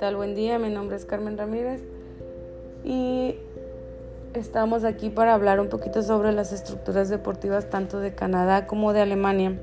Buen 0.00 0.34
día, 0.34 0.58
mi 0.58 0.70
nombre 0.70 0.96
es 0.96 1.04
Carmen 1.04 1.36
Ramírez 1.36 1.82
y 2.84 3.36
estamos 4.32 4.82
aquí 4.84 5.10
para 5.10 5.34
hablar 5.34 5.60
un 5.60 5.68
poquito 5.68 6.02
sobre 6.02 6.32
las 6.32 6.54
estructuras 6.54 7.10
deportivas 7.10 7.68
tanto 7.68 8.00
de 8.00 8.14
Canadá 8.14 8.66
como 8.66 8.94
de 8.94 9.02
Alemania 9.02 9.58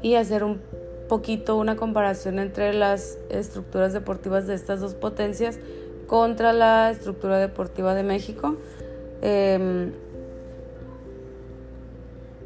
y 0.00 0.14
hacer 0.14 0.44
un 0.44 0.62
poquito 1.10 1.58
una 1.58 1.76
comparación 1.76 2.38
entre 2.38 2.72
las 2.72 3.18
estructuras 3.28 3.92
deportivas 3.92 4.46
de 4.46 4.54
estas 4.54 4.80
dos 4.80 4.94
potencias 4.94 5.58
contra 6.06 6.54
la 6.54 6.90
estructura 6.90 7.36
deportiva 7.36 7.94
de 7.94 8.04
México. 8.04 8.56
Em, 9.20 9.92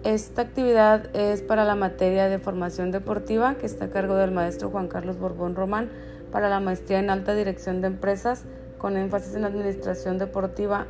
esta 0.02 0.42
actividad 0.42 1.14
es 1.14 1.42
para 1.42 1.64
la 1.64 1.76
materia 1.76 2.28
de 2.28 2.40
formación 2.40 2.90
deportiva 2.90 3.54
que 3.54 3.66
está 3.66 3.84
a 3.84 3.90
cargo 3.90 4.16
del 4.16 4.32
maestro 4.32 4.68
Juan 4.68 4.88
Carlos 4.88 5.16
Borbón 5.16 5.54
Román 5.54 5.90
para 6.36 6.50
la 6.50 6.60
maestría 6.60 6.98
en 6.98 7.08
alta 7.08 7.34
dirección 7.34 7.80
de 7.80 7.86
empresas 7.86 8.44
con 8.76 8.98
énfasis 8.98 9.36
en 9.36 9.46
administración 9.46 10.18
deportiva 10.18 10.86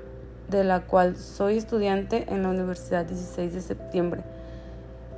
de 0.48 0.64
la 0.64 0.80
cual 0.80 1.16
soy 1.16 1.56
estudiante 1.56 2.26
en 2.30 2.42
la 2.42 2.48
Universidad 2.48 3.04
16 3.04 3.54
de 3.54 3.60
septiembre. 3.60 4.22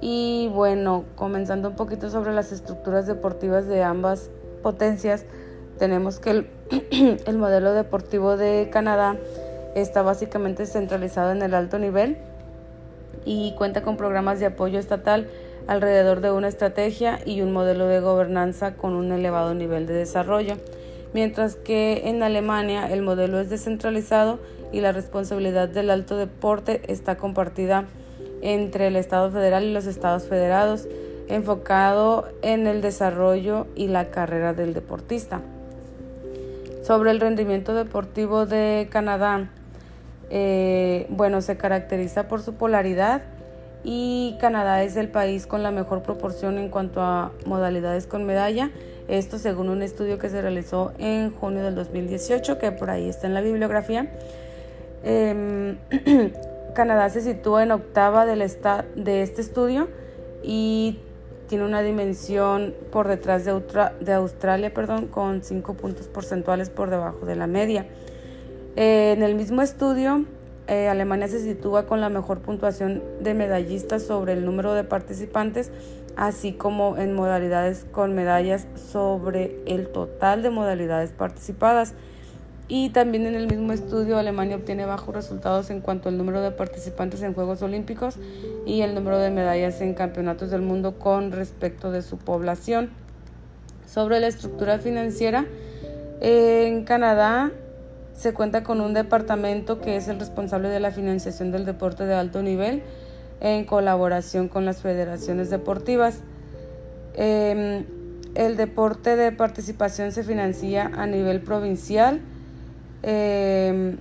Y 0.03 0.51
bueno, 0.53 1.07
comenzando 1.17 1.71
un 1.71 1.77
poquito 1.77 2.11
sobre 2.11 2.35
las 2.35 2.53
estructuras 2.53 3.07
deportivas 3.07 3.67
de 3.69 3.83
ambas 3.83 4.29
potencias, 4.63 5.25
tenemos 5.79 6.21
que 6.21 6.31
el, 6.33 6.51
el 7.25 7.39
modelo 7.39 7.73
deportivo 7.73 8.37
de 8.37 8.69
Canadá 8.71 9.17
está 9.75 10.03
básicamente 10.03 10.67
centralizado 10.67 11.33
en 11.33 11.41
el 11.41 11.55
alto 11.55 11.79
nivel 11.79 12.19
y 13.25 13.55
cuenta 13.57 13.81
con 13.81 13.97
programas 13.97 14.41
de 14.41 14.45
apoyo 14.45 14.79
estatal 14.79 15.27
alrededor 15.69 16.21
de 16.23 16.33
una 16.33 16.49
estrategia 16.49 17.21
y 17.25 17.43
un 17.43 17.53
modelo 17.53 17.87
de 17.87 18.01
gobernanza 18.01 18.75
con 18.75 18.95
un 18.95 19.13
elevado 19.13 19.55
nivel 19.55 19.87
de 19.87 19.93
desarrollo, 19.93 20.55
mientras 21.13 21.57
que 21.57 22.09
en 22.09 22.23
Alemania 22.23 22.91
el 22.91 23.03
modelo 23.03 23.39
es 23.39 23.51
descentralizado 23.51 24.41
y 24.73 24.81
la 24.81 24.93
responsabilidad 24.93 25.69
del 25.69 25.91
alto 25.91 26.17
deporte 26.17 26.81
está 26.89 27.17
compartida 27.17 27.85
entre 28.41 28.87
el 28.87 28.97
Estado 28.97 29.31
federal 29.31 29.65
y 29.65 29.73
los 29.73 29.87
estados 29.87 30.25
federados, 30.27 30.89
enfocado 31.29 32.27
en 32.41 32.67
el 32.67 32.81
desarrollo 32.81 33.67
y 33.77 33.89
la 33.89 34.11
carrera 34.11 34.55
del 34.55 34.73
deportista. 34.73 35.43
Sobre 36.83 37.11
el 37.11 37.21
rendimiento 37.21 37.75
deportivo 37.75 38.47
de 38.47 38.89
Canadá, 38.91 39.51
eh, 40.31 41.07
bueno, 41.11 41.43
se 41.43 41.59
caracteriza 41.59 42.27
por 42.29 42.41
su 42.41 42.55
polaridad 42.55 43.23
y 43.91 44.37
Canadá 44.39 44.83
es 44.83 44.97
el 44.97 45.09
país 45.09 45.47
con 45.47 45.63
la 45.63 45.71
mejor 45.71 46.03
proporción 46.03 46.59
en 46.59 46.69
cuanto 46.69 47.01
a 47.01 47.33
modalidades 47.47 48.07
con 48.07 48.27
medalla. 48.27 48.71
Esto 49.09 49.39
según 49.39 49.71
un 49.71 49.81
estudio 49.81 50.19
que 50.19 50.29
se 50.29 50.43
realizó 50.43 50.93
en 50.99 51.31
junio 51.31 51.63
del 51.63 51.75
2018, 51.75 52.59
que 52.59 52.71
por 52.71 52.91
ahí 52.91 53.09
está 53.09 53.29
en 53.29 53.33
la 53.33 53.41
bibliografía. 53.41 54.13
Em, 55.05 55.79
Canadá 56.75 57.09
se 57.09 57.23
sitúa 57.23 57.63
en 57.63 57.71
octava 57.71 58.27
del 58.27 58.41
de 58.95 59.23
este 59.23 59.41
estudio 59.41 59.89
y 60.43 60.99
tiene 61.49 61.65
una 61.65 61.81
dimensión 61.81 62.75
por 62.93 63.09
detrás 63.09 63.47
de, 63.47 63.59
de 64.01 64.13
Australia 64.13 64.75
perdón, 64.75 65.07
con 65.07 65.43
5 65.43 65.73
puntos 65.73 66.09
porcentuales 66.09 66.69
por 66.69 66.91
debajo 66.91 67.25
de 67.25 67.37
la 67.37 67.47
media. 67.47 67.87
Eh, 68.77 69.15
en 69.17 69.23
el 69.23 69.35
mismo 69.35 69.63
estudio, 69.63 70.27
eh, 70.69 70.87
Alemania 70.87 71.29
se 71.29 71.41
sitúa 71.41 71.87
con 71.87 72.03
la 72.03 72.11
mejor 72.11 72.41
puntuación 72.41 73.03
de 73.21 73.33
medallistas 73.33 74.03
sobre 74.03 74.35
el 74.35 74.45
número 74.45 74.75
de 74.75 74.85
participantes, 74.85 75.71
así 76.15 76.53
como 76.53 76.99
en 76.99 77.15
modalidades 77.15 77.87
con 77.91 78.15
medallas 78.15 78.67
sobre 78.75 79.61
el 79.67 79.89
total 79.89 80.43
de 80.43 80.51
modalidades 80.51 81.13
participadas. 81.13 81.95
Y 82.69 82.91
también 82.91 83.25
en 83.25 83.35
el 83.35 83.47
mismo 83.47 83.73
estudio 83.73 84.19
Alemania 84.19 84.57
obtiene 84.57 84.85
bajos 84.85 85.15
resultados 85.15 85.71
en 85.71 85.81
cuanto 85.81 86.11
al 86.11 86.19
número 86.19 86.43
de 86.43 86.51
participantes 86.51 87.23
en 87.23 87.33
Juegos 87.33 87.63
Olímpicos 87.63 88.17
y 88.67 88.83
el 88.83 88.95
número 88.95 89.19
de 89.19 89.31
medallas 89.31 89.81
en 89.81 89.95
campeonatos 89.95 90.51
del 90.51 90.61
mundo 90.61 90.99
con 90.99 91.33
respecto 91.33 91.91
de 91.91 92.03
su 92.03 92.19
población. 92.19 92.91
Sobre 93.87 94.21
la 94.21 94.27
estructura 94.27 94.79
financiera, 94.79 95.47
en 96.21 96.85
Canadá 96.85 97.53
se 98.19 98.35
cuenta 98.35 98.65
con 98.65 98.81
un 98.81 98.95
departamento 98.95 99.81
que 99.81 99.97
es 99.97 100.09
el 100.09 100.19
responsable 100.19 100.69
de 100.69 100.81
la 100.81 100.91
financiación 100.91 101.53
del 101.53 101.65
deporte 101.65 102.05
de 102.05 102.15
alto 102.15 102.43
nivel 102.43 102.83
en 103.41 103.65
colaboración 103.65 104.49
con 104.49 104.65
las 104.65 104.83
federaciones 104.83 105.51
deportivas. 105.51 106.19
Em, 107.15 107.87
el 108.35 108.57
deporte 108.57 109.15
de 109.15 109.31
participación 109.31 110.11
se 110.11 110.25
financia 110.25 110.91
a 110.97 111.07
nivel 111.07 111.41
provincial. 111.43 112.21
Em, 113.05 113.99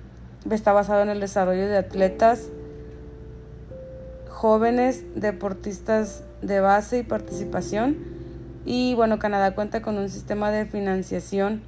está 0.50 0.72
basado 0.72 1.02
en 1.02 1.10
el 1.10 1.20
desarrollo 1.20 1.68
de 1.68 1.76
atletas 1.76 2.48
jóvenes, 4.28 5.04
deportistas 5.14 6.24
de 6.42 6.58
base 6.58 6.98
y 6.98 7.02
participación. 7.04 7.96
Y 8.66 8.94
bueno, 8.94 9.20
Canadá 9.20 9.54
cuenta 9.54 9.80
con 9.80 9.96
un 9.96 10.08
sistema 10.08 10.50
de 10.50 10.66
financiación 10.66 11.62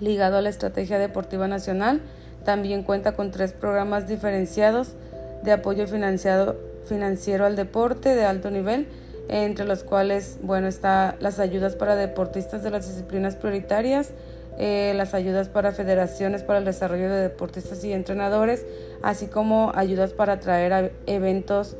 ligado 0.00 0.38
a 0.38 0.42
la 0.42 0.48
Estrategia 0.48 0.98
Deportiva 0.98 1.48
Nacional. 1.48 2.00
También 2.44 2.82
cuenta 2.82 3.12
con 3.12 3.30
tres 3.30 3.52
programas 3.52 4.08
diferenciados 4.08 4.94
de 5.42 5.52
apoyo 5.52 5.86
financiado, 5.86 6.56
financiero 6.86 7.46
al 7.46 7.56
deporte 7.56 8.14
de 8.14 8.24
alto 8.24 8.50
nivel, 8.50 8.88
entre 9.28 9.66
los 9.66 9.84
cuales 9.84 10.38
bueno, 10.42 10.66
está 10.66 11.16
las 11.20 11.38
ayudas 11.38 11.76
para 11.76 11.96
deportistas 11.96 12.62
de 12.62 12.70
las 12.70 12.88
disciplinas 12.88 13.36
prioritarias, 13.36 14.12
eh, 14.58 14.92
las 14.96 15.14
ayudas 15.14 15.48
para 15.48 15.72
federaciones 15.72 16.42
para 16.42 16.58
el 16.58 16.64
desarrollo 16.64 17.08
de 17.08 17.22
deportistas 17.22 17.84
y 17.84 17.92
entrenadores, 17.92 18.66
así 19.02 19.26
como 19.26 19.72
ayudas 19.74 20.12
para 20.12 20.34
atraer 20.34 20.72
a 20.72 20.90
eventos 21.06 21.76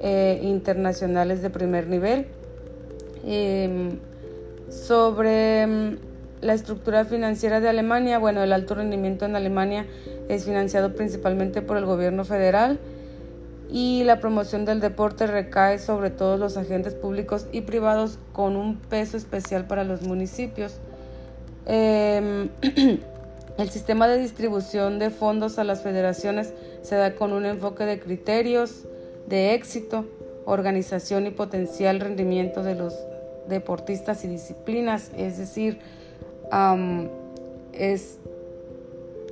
eh, 0.00 0.38
internacionales 0.42 1.42
de 1.42 1.50
primer 1.50 1.86
nivel. 1.86 2.26
Em, 3.24 3.98
sobre 4.68 5.66
mm, 5.66 5.96
la 6.42 6.54
estructura 6.54 7.04
financiera 7.04 7.60
de 7.60 7.68
Alemania, 7.68 8.18
bueno, 8.18 8.42
el 8.42 8.52
alto 8.52 8.74
rendimiento 8.74 9.24
en 9.24 9.36
Alemania 9.36 9.86
es 10.28 10.44
financiado 10.44 10.94
principalmente 10.94 11.62
por 11.62 11.76
el 11.76 11.86
gobierno 11.86 12.24
federal 12.24 12.80
y 13.70 14.02
la 14.04 14.20
promoción 14.20 14.64
del 14.64 14.80
deporte 14.80 15.26
recae 15.26 15.78
sobre 15.78 16.10
todos 16.10 16.38
los 16.38 16.56
agentes 16.56 16.94
públicos 16.94 17.46
y 17.52 17.62
privados 17.62 18.18
con 18.32 18.56
un 18.56 18.76
peso 18.76 19.16
especial 19.16 19.66
para 19.66 19.84
los 19.84 20.02
municipios. 20.02 20.78
Em, 21.64 22.48
el 23.58 23.70
sistema 23.70 24.08
de 24.08 24.18
distribución 24.18 24.98
de 24.98 25.10
fondos 25.10 25.58
a 25.58 25.64
las 25.64 25.82
federaciones 25.82 26.52
se 26.82 26.96
da 26.96 27.14
con 27.14 27.32
un 27.32 27.46
enfoque 27.46 27.84
de 27.84 28.00
criterios 28.00 28.84
de 29.28 29.54
éxito, 29.54 30.06
organización 30.44 31.26
y 31.28 31.30
potencial 31.30 32.00
rendimiento 32.00 32.64
de 32.64 32.74
los 32.74 32.94
deportistas 33.48 34.24
y 34.24 34.28
disciplinas, 34.28 35.12
es 35.16 35.38
decir, 35.38 35.78
es, 37.72 38.18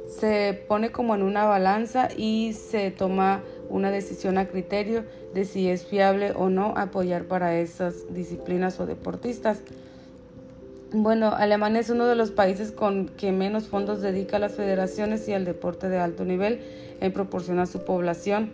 se 0.08 0.64
pone 0.68 0.90
como 0.90 1.14
en 1.14 1.22
una 1.22 1.44
balanza 1.44 2.08
y 2.16 2.54
se 2.54 2.90
toma 2.90 3.42
una 3.68 3.90
decisión 3.90 4.38
a 4.38 4.48
criterio 4.48 5.04
de 5.34 5.44
si 5.44 5.68
es 5.68 5.86
fiable 5.86 6.32
o 6.32 6.48
no 6.48 6.74
apoyar 6.76 7.24
para 7.24 7.56
esas 7.56 8.12
disciplinas 8.12 8.80
o 8.80 8.86
deportistas. 8.86 9.60
Bueno, 10.92 11.28
Alemania 11.28 11.80
es 11.80 11.90
uno 11.90 12.06
de 12.06 12.16
los 12.16 12.32
países 12.32 12.72
con 12.72 13.08
que 13.08 13.30
menos 13.30 13.68
fondos 13.68 14.00
dedica 14.00 14.38
a 14.38 14.40
las 14.40 14.56
federaciones 14.56 15.28
y 15.28 15.32
al 15.32 15.44
deporte 15.44 15.88
de 15.88 15.98
alto 15.98 16.24
nivel 16.24 16.60
en 17.00 17.12
proporción 17.12 17.60
a 17.60 17.66
su 17.66 17.84
población. 17.84 18.52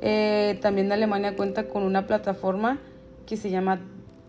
Eh, 0.00 0.58
también 0.60 0.90
Alemania 0.90 1.36
cuenta 1.36 1.68
con 1.68 1.84
una 1.84 2.06
plataforma 2.08 2.80
que 3.24 3.36
se 3.36 3.50
llama 3.50 3.80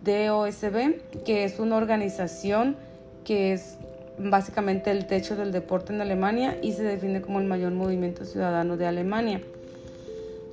DOSB, 0.03 1.23
que 1.25 1.45
es 1.45 1.59
una 1.59 1.77
organización 1.77 2.77
que 3.27 3.51
es 3.51 3.75
básicamente 4.17 4.89
el 4.89 5.05
techo 5.05 5.35
del 5.35 5.51
deporte 5.51 5.91
en 5.91 5.99
Alemania 5.99 6.57
y 6.61 6.71
se 6.71 6.83
define 6.83 7.21
como 7.21 7.41
el 7.41 7.45
mayor 7.45 7.73
movimiento 7.73 8.23
ciudadano 8.23 8.77
de 8.77 8.87
Alemania. 8.87 9.41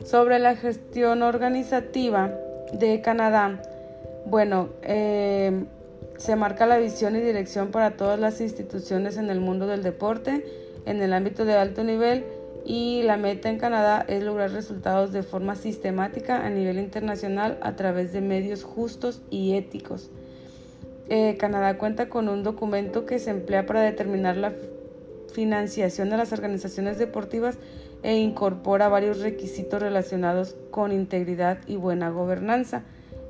Sobre 0.05 0.41
la 0.41 0.57
gestión 0.57 1.23
organizativa 1.23 2.33
de 2.73 3.01
Canadá, 3.01 3.63
bueno, 4.27 4.71
eh, 4.83 5.67
se 6.17 6.35
marca 6.35 6.67
la 6.67 6.79
visión 6.79 7.15
y 7.15 7.21
dirección 7.21 7.69
para 7.69 7.93
todas 7.93 8.19
las 8.19 8.41
instituciones 8.41 9.19
en 9.19 9.31
el 9.31 9.39
mundo 9.39 9.69
del 9.69 9.85
deporte, 9.85 10.45
en 10.85 11.01
el 11.01 11.13
ámbito 11.13 11.45
de 11.45 11.55
alto 11.55 11.85
nivel 11.85 12.25
y 12.67 13.03
la 13.05 13.17
meta 13.17 13.51
en 13.51 13.59
Canadá 13.59 14.05
es 14.09 14.25
lograr 14.25 14.51
resultados 14.51 15.13
de 15.13 15.23
forma 15.23 15.55
sistemática 15.55 16.45
a 16.45 16.51
nivel 16.51 16.79
internacional 16.79 17.57
a 17.63 17.77
través 17.77 18.13
de 18.13 18.21
medios 18.21 18.65
justos 18.65 19.23
y 19.31 19.55
éticos. 19.55 20.11
Eh, 21.09 21.37
Canadá 21.39 21.77
cuenta 21.77 22.09
con 22.09 22.29
un 22.29 22.43
documento 22.43 23.05
que 23.05 23.19
se 23.19 23.31
emplea 23.31 23.67
para 23.67 23.83
determinar 23.83 24.37
la 24.37 24.53
financiación 25.33 26.11
de 26.11 26.17
las 26.17 26.33
organizaciones 26.33 26.99
deportivas 26.99 27.59
e 28.03 28.17
incorpora 28.17 28.89
varios 28.89 29.21
requisitos 29.21 29.83
relacionados 29.83 30.57
con 30.71 30.93
integridad 30.93 31.59
y 31.67 31.77
buena 31.77 32.11
gobernanza. 32.11 32.83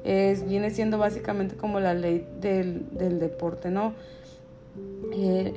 Es, 0.05 0.47
viene 0.47 0.71
siendo 0.71 0.99
básicamente 0.99 1.57
como 1.57 1.81
la 1.81 1.95
ley 1.95 2.27
del, 2.41 2.87
deporte, 3.19 3.71
¿no? 3.71 3.95
Eh, 5.13 5.53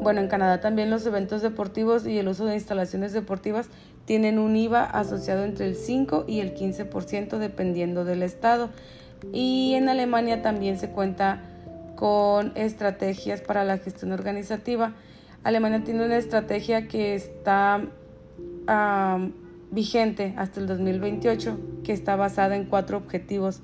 bueno, 0.00 0.20
en 0.20 0.28
Canadá 0.28 0.60
también 0.60 0.90
los 0.90 1.06
eventos 1.06 1.42
deportivos 1.42 2.06
y 2.06 2.18
el 2.18 2.26
uso 2.28 2.44
de 2.44 2.54
instalaciones 2.54 3.12
deportivas 3.12 3.68
tienen 4.04 4.38
un 4.38 4.56
IVA 4.56 4.84
asociado 4.84 5.44
entre 5.44 5.66
el 5.66 5.76
5 5.76 6.24
y 6.26 6.40
el 6.40 6.54
15% 6.54 7.38
dependiendo 7.38 8.04
del 8.04 8.22
estado. 8.22 8.70
Y 9.32 9.74
en 9.74 9.88
Alemania 9.88 10.42
también 10.42 10.78
se 10.78 10.90
cuenta 10.90 11.42
con 11.96 12.52
estrategias 12.56 13.40
para 13.40 13.64
la 13.64 13.78
gestión 13.78 14.12
organizativa. 14.12 14.94
Alemania 15.42 15.84
tiene 15.84 16.04
una 16.04 16.16
estrategia 16.16 16.88
que 16.88 17.14
está 17.14 17.82
vigente 19.70 20.34
hasta 20.36 20.60
el 20.60 20.66
2028, 20.66 21.58
que 21.84 21.92
está 21.92 22.16
basada 22.16 22.56
en 22.56 22.64
cuatro 22.64 22.96
objetivos, 22.96 23.60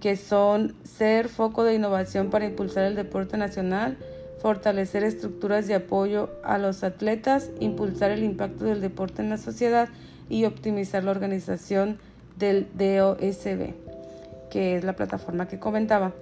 que 0.00 0.16
son 0.16 0.74
ser 0.82 1.28
foco 1.28 1.64
de 1.64 1.74
innovación 1.74 2.28
para 2.28 2.44
impulsar 2.44 2.84
el 2.84 2.94
deporte 2.94 3.38
nacional, 3.38 3.96
fortalecer 4.42 5.02
estructuras 5.04 5.66
de 5.66 5.76
apoyo 5.76 6.28
a 6.44 6.58
los 6.58 6.84
atletas, 6.84 7.50
impulsar 7.60 8.10
el 8.10 8.22
impacto 8.22 8.66
del 8.66 8.82
deporte 8.82 9.22
en 9.22 9.30
la 9.30 9.38
sociedad 9.38 9.88
y 10.28 10.44
optimizar 10.44 11.04
la 11.04 11.12
organización 11.12 11.98
del 12.36 12.68
DOSB, 12.74 13.72
que 14.50 14.76
es 14.76 14.84
la 14.84 14.96
plataforma 14.96 15.48
que 15.48 15.58
comentaba. 15.58 16.12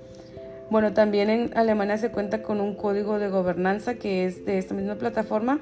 Bueno, 0.73 0.95
también 0.95 1.29
en 1.29 1.51
Alemania 1.55 1.99
se 1.99 2.11
cuenta 2.11 2.43
con 2.43 2.59
un 2.59 2.75
código 2.75 3.19
de 3.19 3.29
gobernanza 3.29 3.97
que 3.97 4.25
es 4.25 4.47
de 4.47 4.57
esta 4.57 4.73
misma 4.73 4.95
plataforma, 4.95 5.61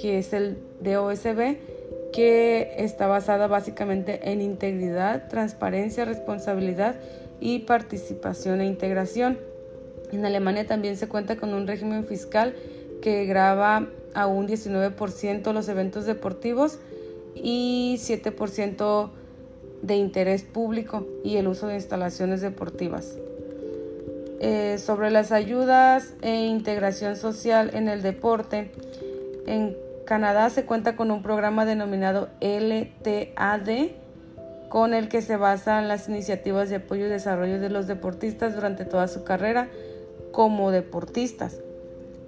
que 0.00 0.18
es 0.18 0.32
el 0.32 0.58
DOSB, 0.82 1.56
que 2.12 2.76
está 2.78 3.08
basada 3.08 3.48
básicamente 3.48 4.30
en 4.30 4.40
integridad, 4.40 5.26
transparencia, 5.26 6.04
responsabilidad 6.04 6.94
y 7.40 7.58
participación 7.58 8.60
e 8.60 8.66
integración. 8.66 9.36
En 10.12 10.24
Alemania 10.24 10.64
también 10.64 10.96
se 10.96 11.08
cuenta 11.08 11.34
con 11.34 11.52
un 11.52 11.66
régimen 11.66 12.04
fiscal 12.04 12.54
que 13.02 13.24
graba 13.24 13.88
a 14.14 14.28
un 14.28 14.46
19% 14.46 15.52
los 15.52 15.68
eventos 15.68 16.06
deportivos 16.06 16.78
y 17.34 17.96
7% 17.98 19.10
de 19.82 19.96
interés 19.96 20.44
público 20.44 21.04
y 21.24 21.34
el 21.34 21.48
uso 21.48 21.66
de 21.66 21.74
instalaciones 21.74 22.42
deportivas. 22.42 23.18
Eh, 24.38 24.76
sobre 24.78 25.10
las 25.10 25.32
ayudas 25.32 26.12
e 26.20 26.44
integración 26.44 27.16
social 27.16 27.70
en 27.72 27.88
el 27.88 28.02
deporte, 28.02 28.70
en 29.46 29.76
Canadá 30.04 30.50
se 30.50 30.64
cuenta 30.64 30.94
con 30.94 31.10
un 31.10 31.22
programa 31.22 31.64
denominado 31.64 32.28
LTAD, 32.40 33.90
con 34.68 34.94
el 34.94 35.08
que 35.08 35.22
se 35.22 35.36
basan 35.36 35.88
las 35.88 36.08
iniciativas 36.08 36.68
de 36.68 36.76
apoyo 36.76 37.06
y 37.06 37.08
desarrollo 37.08 37.60
de 37.60 37.70
los 37.70 37.86
deportistas 37.86 38.54
durante 38.54 38.84
toda 38.84 39.08
su 39.08 39.24
carrera 39.24 39.68
como 40.32 40.70
deportistas. 40.70 41.60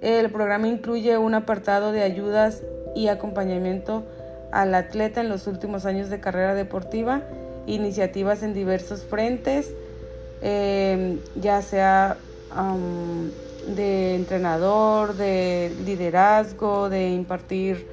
El 0.01 0.31
programa 0.31 0.67
incluye 0.67 1.17
un 1.17 1.35
apartado 1.35 1.91
de 1.91 2.01
ayudas 2.01 2.63
y 2.95 3.07
acompañamiento 3.07 4.05
al 4.51 4.73
atleta 4.73 5.21
en 5.21 5.29
los 5.29 5.45
últimos 5.45 5.85
años 5.85 6.09
de 6.09 6.19
carrera 6.19 6.55
deportiva, 6.55 7.21
iniciativas 7.67 8.41
en 8.41 8.53
diversos 8.53 9.03
frentes, 9.03 9.71
em, 10.41 11.19
ya 11.35 11.61
sea 11.61 12.17
de 13.67 14.15
entrenador, 14.15 15.15
de 15.15 15.71
liderazgo, 15.85 16.89
de 16.89 17.09
impartir 17.09 17.87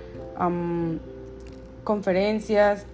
conferencias. 1.84 2.86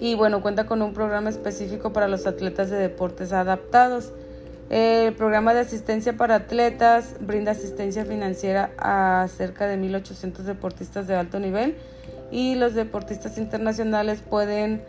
Y 0.00 0.16
bueno, 0.16 0.42
cuenta 0.42 0.66
con 0.66 0.82
un 0.82 0.92
programa 0.92 1.30
específico 1.30 1.92
para 1.92 2.08
los 2.08 2.26
atletas 2.26 2.70
de 2.70 2.76
deportes 2.76 3.32
adaptados. 3.32 4.12
El 4.70 5.12
programa 5.14 5.54
de 5.54 5.60
asistencia 5.60 6.16
para 6.16 6.36
atletas 6.36 7.14
brinda 7.20 7.52
asistencia 7.52 8.04
financiera 8.04 8.70
a 8.78 9.28
cerca 9.28 9.66
de 9.66 9.76
1.800 9.76 10.38
deportistas 10.38 11.06
de 11.06 11.14
alto 11.14 11.38
nivel 11.38 11.76
y 12.30 12.54
los 12.54 12.74
deportistas 12.74 13.38
internacionales 13.38 14.20
pueden 14.28 14.82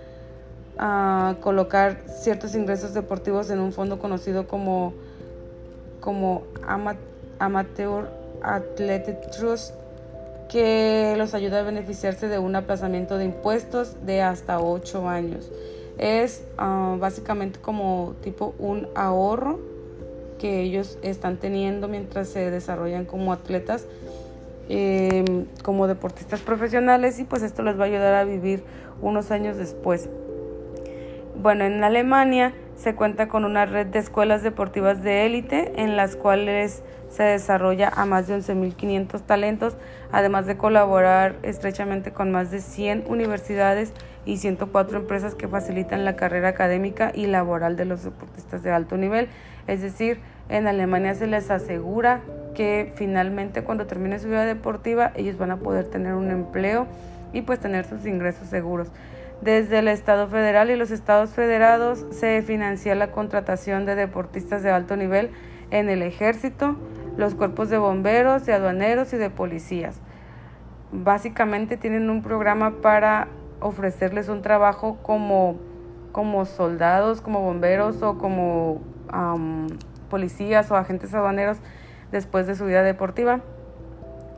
ah, 0.78 1.36
colocar 1.42 2.04
ciertos 2.08 2.56
ingresos 2.56 2.94
deportivos 2.94 3.50
en 3.50 3.60
un 3.60 3.72
fondo 3.72 4.00
conocido 4.00 4.48
como, 4.48 4.94
como 6.00 6.44
Amateur 7.40 8.10
Athletic 8.42 9.32
Trust 9.32 9.74
que 10.50 11.16
los 11.18 11.34
ayuda 11.34 11.62
a 11.62 11.64
beneficiarse 11.64 12.28
de 12.28 12.38
un 12.38 12.56
aplazamiento 12.56 13.18
de 13.18 13.26
impuestos 13.26 14.06
de 14.06 14.22
hasta 14.22 14.60
8 14.60 15.10
años 15.10 15.50
es 15.98 16.44
ah, 16.58 16.98
básicamente 17.00 17.60
como 17.60 18.16
tipo 18.22 18.54
un 18.60 18.88
ahorro 18.96 19.60
que 20.40 20.62
ellos 20.62 20.98
están 21.02 21.38
teniendo 21.38 21.88
mientras 21.88 22.28
se 22.28 22.52
desarrollan 22.52 23.06
como 23.06 23.32
atletas, 23.32 23.86
em, 24.68 25.46
como 25.64 25.88
deportistas 25.88 26.42
profesionales 26.42 27.20
y 27.20 27.24
pues 27.24 27.42
esto 27.44 27.64
les 27.64 27.80
va 27.80 27.84
a 27.84 27.88
ayudar 27.88 28.14
a 28.16 28.26
vivir 28.26 28.64
unos 29.02 29.32
años 29.32 29.58
después. 29.58 30.10
Bueno, 31.46 31.64
en 31.64 31.84
Alemania 31.84 32.54
se 32.76 32.96
cuenta 32.96 33.28
con 33.28 33.46
una 33.46 33.68
red 33.68 33.86
de 33.86 34.00
escuelas 34.00 34.42
deportivas 34.42 35.04
de 35.04 35.28
élite 35.28 35.74
en 35.80 35.96
las 35.96 36.16
cuales 36.16 36.82
se 37.12 37.22
desarrolla 37.22 37.88
a 37.88 38.08
más 38.08 38.26
de 38.26 38.36
11.500 38.36 39.22
talentos, 39.22 39.78
además 40.12 40.48
de 40.48 40.58
colaborar 40.58 41.36
estrechamente 41.44 42.10
con 42.12 42.32
más 42.32 42.50
de 42.50 42.62
100 42.62 43.04
universidades 43.08 43.94
y 44.26 44.38
104 44.38 44.98
empresas 44.98 45.36
que 45.36 45.48
facilitan 45.48 46.04
la 46.04 46.16
carrera 46.16 46.48
académica 46.48 47.12
y 47.14 47.28
laboral 47.28 47.78
de 47.78 47.86
los 47.86 48.04
deportistas 48.04 48.64
de 48.64 48.72
alto 48.72 48.98
nivel. 48.98 49.28
Es 49.68 49.84
decir, 49.84 50.22
en 50.50 50.66
Alemania 50.66 51.14
se 51.14 51.28
les 51.28 51.52
asegura 51.52 52.22
que 52.56 52.92
finalmente 52.96 53.64
cuando 53.64 53.86
termine 53.86 54.18
su 54.18 54.30
vida 54.30 54.46
deportiva 54.46 55.12
ellos 55.14 55.38
van 55.38 55.52
a 55.52 55.58
poder 55.58 55.86
tener 55.86 56.16
un 56.16 56.32
empleo 56.32 56.88
y 57.34 57.44
pues 57.44 57.60
tener 57.60 57.86
sus 57.86 58.04
ingresos 58.08 58.48
seguros. 58.48 58.92
Desde 59.42 59.80
el 59.80 59.88
Estado 59.88 60.28
federal 60.28 60.72
y 60.72 60.76
los 60.76 60.92
estados 60.92 61.32
federados 61.32 62.06
se 62.10 62.42
financia 62.42 62.96
la 62.96 63.12
contratación 63.12 63.86
de 63.86 63.96
deportistas 63.96 64.64
de 64.64 64.72
alto 64.72 64.96
nivel 64.96 65.32
en 65.72 65.90
el 65.90 66.02
ejército, 66.02 66.76
los 67.18 67.36
cuerpos 67.36 67.70
de 67.70 67.78
bomberos, 67.78 68.46
de 68.46 68.54
aduaneros 68.54 69.14
y 69.14 69.18
de 69.18 69.30
policías. 69.30 70.00
Básicamente 70.92 71.78
tienen 71.78 72.10
un 72.10 72.22
programa 72.22 72.82
para 72.82 73.28
ofrecerles 73.60 74.30
un 74.30 74.42
trabajo 74.42 74.98
como, 75.02 75.58
como 76.12 76.46
soldados, 76.46 77.22
como 77.22 77.42
bomberos 77.42 78.02
o 78.02 78.18
como 78.18 78.82
policías 80.10 80.72
o 80.72 80.76
agentes 80.76 81.14
aduaneros 81.14 81.58
después 82.12 82.48
de 82.48 82.56
su 82.56 82.66
vida 82.66 82.84
deportiva. 82.84 83.42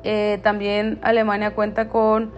Eh, 0.03 0.39
también 0.43 0.99
Alemania 1.01 1.53
cuenta 1.53 1.89
con 1.89 2.31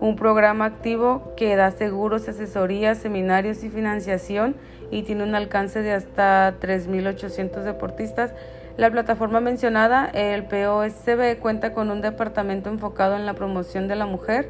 un 0.00 0.16
programa 0.16 0.64
activo 0.64 1.32
que 1.36 1.54
da 1.56 1.70
seguros, 1.70 2.28
asesorías, 2.28 2.98
seminarios 2.98 3.62
y 3.62 3.68
financiación 3.68 4.56
y 4.90 5.02
tiene 5.02 5.24
un 5.24 5.34
alcance 5.34 5.82
de 5.82 5.92
hasta 5.92 6.58
3.800 6.58 7.62
deportistas. 7.62 8.32
La 8.76 8.90
plataforma 8.90 9.40
mencionada, 9.40 10.06
el 10.06 10.44
POSB, 10.44 11.38
cuenta 11.38 11.74
con 11.74 11.90
un 11.90 12.00
departamento 12.00 12.70
enfocado 12.70 13.16
en 13.16 13.26
la 13.26 13.34
promoción 13.34 13.88
de 13.88 13.96
la 13.96 14.06
mujer 14.06 14.48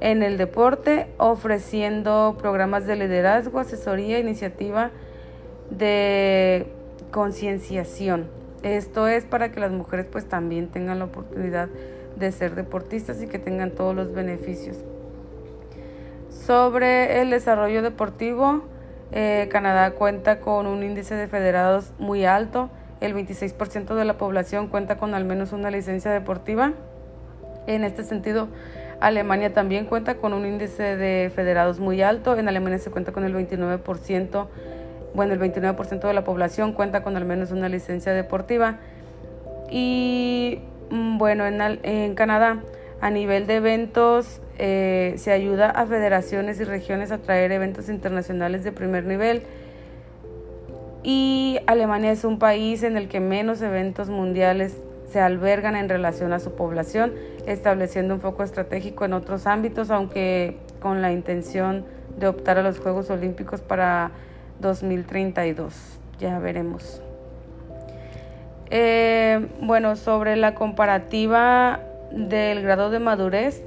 en 0.00 0.22
el 0.22 0.38
deporte, 0.38 1.08
ofreciendo 1.18 2.36
programas 2.38 2.86
de 2.86 2.96
liderazgo, 2.96 3.60
asesoría, 3.60 4.18
iniciativa 4.18 4.90
de 5.70 6.66
concienciación. 7.10 8.28
Esto 8.62 9.08
es 9.08 9.24
para 9.24 9.52
que 9.52 9.60
las 9.60 9.72
mujeres 9.72 10.06
pues 10.10 10.26
también 10.26 10.68
tengan 10.68 10.98
la 10.98 11.06
oportunidad 11.06 11.68
de 11.68 11.95
ser 12.32 12.54
deportistas 12.54 13.22
y 13.22 13.26
que 13.26 13.38
tengan 13.38 13.70
todos 13.70 13.94
los 13.94 14.12
beneficios. 14.12 14.76
Sobre 16.30 17.20
el 17.20 17.30
desarrollo 17.30 17.82
deportivo, 17.82 18.62
eh, 19.12 19.48
Canadá 19.50 19.92
cuenta 19.92 20.40
con 20.40 20.66
un 20.66 20.82
índice 20.82 21.14
de 21.14 21.28
federados 21.28 21.92
muy 21.98 22.24
alto. 22.24 22.70
El 23.00 23.14
26% 23.14 23.94
de 23.94 24.04
la 24.04 24.16
población 24.16 24.68
cuenta 24.68 24.96
con 24.96 25.14
al 25.14 25.24
menos 25.24 25.52
una 25.52 25.70
licencia 25.70 26.10
deportiva. 26.10 26.72
En 27.66 27.84
este 27.84 28.04
sentido, 28.04 28.48
Alemania 29.00 29.52
también 29.52 29.86
cuenta 29.86 30.16
con 30.16 30.32
un 30.32 30.46
índice 30.46 30.96
de 30.96 31.30
federados 31.34 31.80
muy 31.80 32.02
alto. 32.02 32.36
En 32.36 32.48
Alemania 32.48 32.78
se 32.78 32.90
cuenta 32.90 33.12
con 33.12 33.24
el 33.24 33.34
29%, 33.34 34.46
bueno, 35.14 35.34
el 35.34 35.40
29% 35.40 36.00
de 36.06 36.14
la 36.14 36.24
población 36.24 36.72
cuenta 36.72 37.02
con 37.02 37.16
al 37.16 37.24
menos 37.24 37.50
una 37.50 37.68
licencia 37.68 38.12
deportiva. 38.12 38.78
Y 39.70 40.60
bueno, 40.90 41.46
en, 41.46 41.60
en 41.82 42.14
Canadá, 42.14 42.62
a 43.00 43.10
nivel 43.10 43.46
de 43.46 43.56
eventos, 43.56 44.40
eh, 44.58 45.14
se 45.18 45.32
ayuda 45.32 45.70
a 45.70 45.86
federaciones 45.86 46.60
y 46.60 46.64
regiones 46.64 47.12
a 47.12 47.18
traer 47.18 47.52
eventos 47.52 47.88
internacionales 47.88 48.64
de 48.64 48.72
primer 48.72 49.04
nivel. 49.04 49.42
Y 51.02 51.58
Alemania 51.66 52.10
es 52.10 52.24
un 52.24 52.38
país 52.38 52.82
en 52.82 52.96
el 52.96 53.08
que 53.08 53.20
menos 53.20 53.62
eventos 53.62 54.08
mundiales 54.08 54.76
se 55.10 55.20
albergan 55.20 55.76
en 55.76 55.88
relación 55.88 56.32
a 56.32 56.40
su 56.40 56.52
población, 56.52 57.12
estableciendo 57.46 58.14
un 58.14 58.20
foco 58.20 58.42
estratégico 58.42 59.04
en 59.04 59.12
otros 59.12 59.46
ámbitos, 59.46 59.90
aunque 59.90 60.56
con 60.80 61.02
la 61.02 61.12
intención 61.12 61.84
de 62.18 62.26
optar 62.26 62.58
a 62.58 62.62
los 62.62 62.80
Juegos 62.80 63.10
Olímpicos 63.10 63.60
para 63.60 64.10
2032. 64.60 65.74
Ya 66.18 66.38
veremos. 66.38 67.02
Eh, 68.70 69.46
bueno, 69.60 69.96
sobre 69.96 70.36
la 70.36 70.54
comparativa 70.54 71.80
del 72.10 72.62
grado 72.62 72.90
de 72.90 72.98
madurez, 72.98 73.62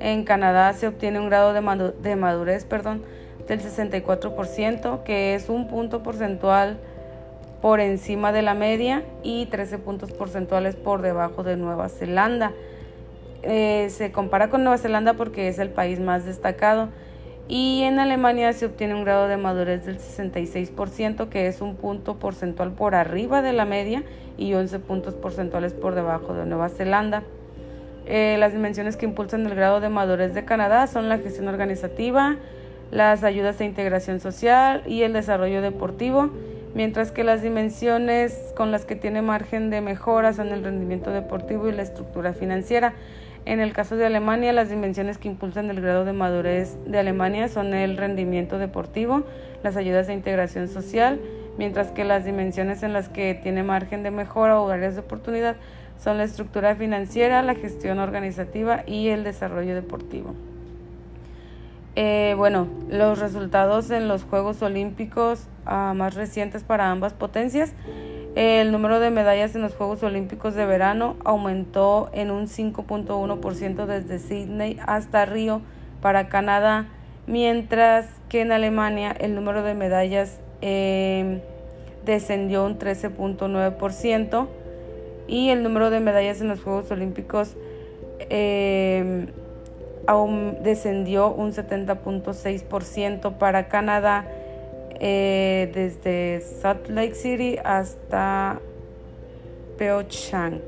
en 0.00 0.24
Canadá 0.24 0.72
se 0.72 0.88
obtiene 0.88 1.20
un 1.20 1.28
grado 1.28 1.52
de, 1.52 2.16
madurez 2.16 2.64
perdón, 2.64 3.02
del 3.46 3.60
64%, 3.60 5.02
que 5.02 5.34
es 5.34 5.48
un 5.48 5.68
punto 5.68 6.02
porcentual 6.02 6.78
por 7.60 7.80
encima 7.80 8.32
de 8.32 8.42
la 8.42 8.54
media 8.54 9.04
y 9.22 9.46
13 9.46 9.78
puntos 9.78 10.12
porcentuales 10.12 10.74
por 10.74 11.02
debajo 11.02 11.42
de 11.42 11.56
Nueva 11.56 11.88
Zelanda. 11.88 12.52
Eh, 13.42 13.88
se 13.90 14.10
compara 14.12 14.48
con 14.50 14.64
Nueva 14.64 14.78
Zelanda 14.78 15.14
porque 15.14 15.48
es 15.48 15.58
el 15.58 15.70
país 15.70 16.00
más 16.00 16.24
destacado 16.24 16.88
y 17.50 17.82
en 17.82 17.98
Alemania 17.98 18.52
se 18.52 18.66
obtiene 18.66 18.94
un 18.94 19.02
grado 19.02 19.26
de 19.26 19.36
madurez 19.36 19.84
del 19.84 19.98
66%, 19.98 21.28
que 21.28 21.48
es 21.48 21.60
un 21.60 21.74
punto 21.74 22.16
porcentual 22.16 22.70
por 22.70 22.94
arriba 22.94 23.42
de 23.42 23.52
la 23.52 23.64
media 23.64 24.04
y 24.38 24.54
11 24.54 24.78
puntos 24.78 25.14
porcentuales 25.14 25.74
por 25.74 25.96
debajo 25.96 26.32
de 26.32 26.46
Nueva 26.46 26.68
Zelanda. 26.68 27.24
Eh, 28.06 28.36
las 28.38 28.52
dimensiones 28.52 28.96
que 28.96 29.04
impulsan 29.04 29.44
el 29.46 29.56
grado 29.56 29.80
de 29.80 29.88
madurez 29.88 30.32
de 30.32 30.44
Canadá 30.44 30.86
son 30.86 31.08
la 31.08 31.18
gestión 31.18 31.48
organizativa, 31.48 32.36
las 32.92 33.24
ayudas 33.24 33.58
de 33.58 33.64
integración 33.64 34.20
social 34.20 34.84
y 34.86 35.02
el 35.02 35.12
desarrollo 35.12 35.60
deportivo, 35.60 36.30
mientras 36.76 37.10
que 37.10 37.24
las 37.24 37.42
dimensiones 37.42 38.52
con 38.56 38.70
las 38.70 38.84
que 38.84 38.94
tiene 38.94 39.22
margen 39.22 39.70
de 39.70 39.80
mejora 39.80 40.32
son 40.32 40.50
el 40.50 40.62
rendimiento 40.62 41.10
deportivo 41.10 41.68
y 41.68 41.72
la 41.72 41.82
estructura 41.82 42.32
financiera. 42.32 42.94
En 43.46 43.60
el 43.60 43.72
caso 43.72 43.96
de 43.96 44.06
Alemania, 44.06 44.52
las 44.52 44.68
dimensiones 44.68 45.18
que 45.18 45.28
impulsan 45.28 45.70
el 45.70 45.80
grado 45.80 46.04
de 46.04 46.12
madurez 46.12 46.76
de 46.86 46.98
Alemania 46.98 47.48
son 47.48 47.74
el 47.74 47.96
rendimiento 47.96 48.58
deportivo, 48.58 49.24
las 49.62 49.76
ayudas 49.76 50.06
de 50.06 50.14
integración 50.14 50.68
social, 50.68 51.20
mientras 51.58 51.90
que 51.90 52.04
las 52.04 52.24
dimensiones 52.24 52.82
en 52.82 52.92
las 52.92 53.08
que 53.08 53.34
tiene 53.34 53.62
margen 53.62 54.02
de 54.02 54.10
mejora 54.10 54.60
o 54.60 54.68
áreas 54.68 54.94
de 54.94 55.00
oportunidad 55.00 55.56
son 55.98 56.18
la 56.18 56.24
estructura 56.24 56.74
financiera, 56.76 57.42
la 57.42 57.54
gestión 57.54 57.98
organizativa 57.98 58.84
y 58.86 59.08
el 59.08 59.24
desarrollo 59.24 59.74
deportivo. 59.74 60.34
Eh, 61.96 62.34
bueno, 62.36 62.68
los 62.88 63.18
resultados 63.18 63.90
en 63.90 64.06
los 64.06 64.22
Juegos 64.24 64.62
Olímpicos 64.62 65.48
ah, 65.66 65.92
más 65.94 66.14
recientes 66.14 66.62
para 66.62 66.90
ambas 66.90 67.12
potencias. 67.14 67.72
El 68.36 68.70
número 68.70 69.00
de 69.00 69.10
medallas 69.10 69.56
en 69.56 69.62
los 69.62 69.74
Juegos 69.74 70.02
Olímpicos 70.04 70.54
de 70.54 70.64
verano 70.64 71.16
aumentó 71.24 72.10
en 72.12 72.30
un 72.30 72.46
5.1% 72.46 73.86
desde 73.86 74.20
Sydney 74.20 74.78
hasta 74.86 75.24
Río 75.26 75.62
para 76.00 76.28
Canadá, 76.28 76.86
mientras 77.26 78.06
que 78.28 78.42
en 78.42 78.52
Alemania 78.52 79.10
el 79.10 79.34
número 79.34 79.64
de 79.64 79.74
medallas 79.74 80.38
eh, 80.62 81.40
descendió 82.04 82.64
un 82.64 82.78
13.9% 82.78 84.46
y 85.26 85.48
el 85.50 85.64
número 85.64 85.90
de 85.90 85.98
medallas 85.98 86.40
en 86.40 86.48
los 86.48 86.60
Juegos 86.62 86.88
Olímpicos 86.92 87.56
eh, 88.20 89.26
descendió 90.62 91.32
un 91.32 91.52
70.6% 91.52 93.38
para 93.38 93.68
Canadá 93.68 94.26
eh, 95.00 95.70
desde 95.74 96.40
Salt 96.40 96.88
Lake 96.88 97.14
City 97.14 97.58
hasta 97.64 98.60
Pyeongchang. 99.78 100.60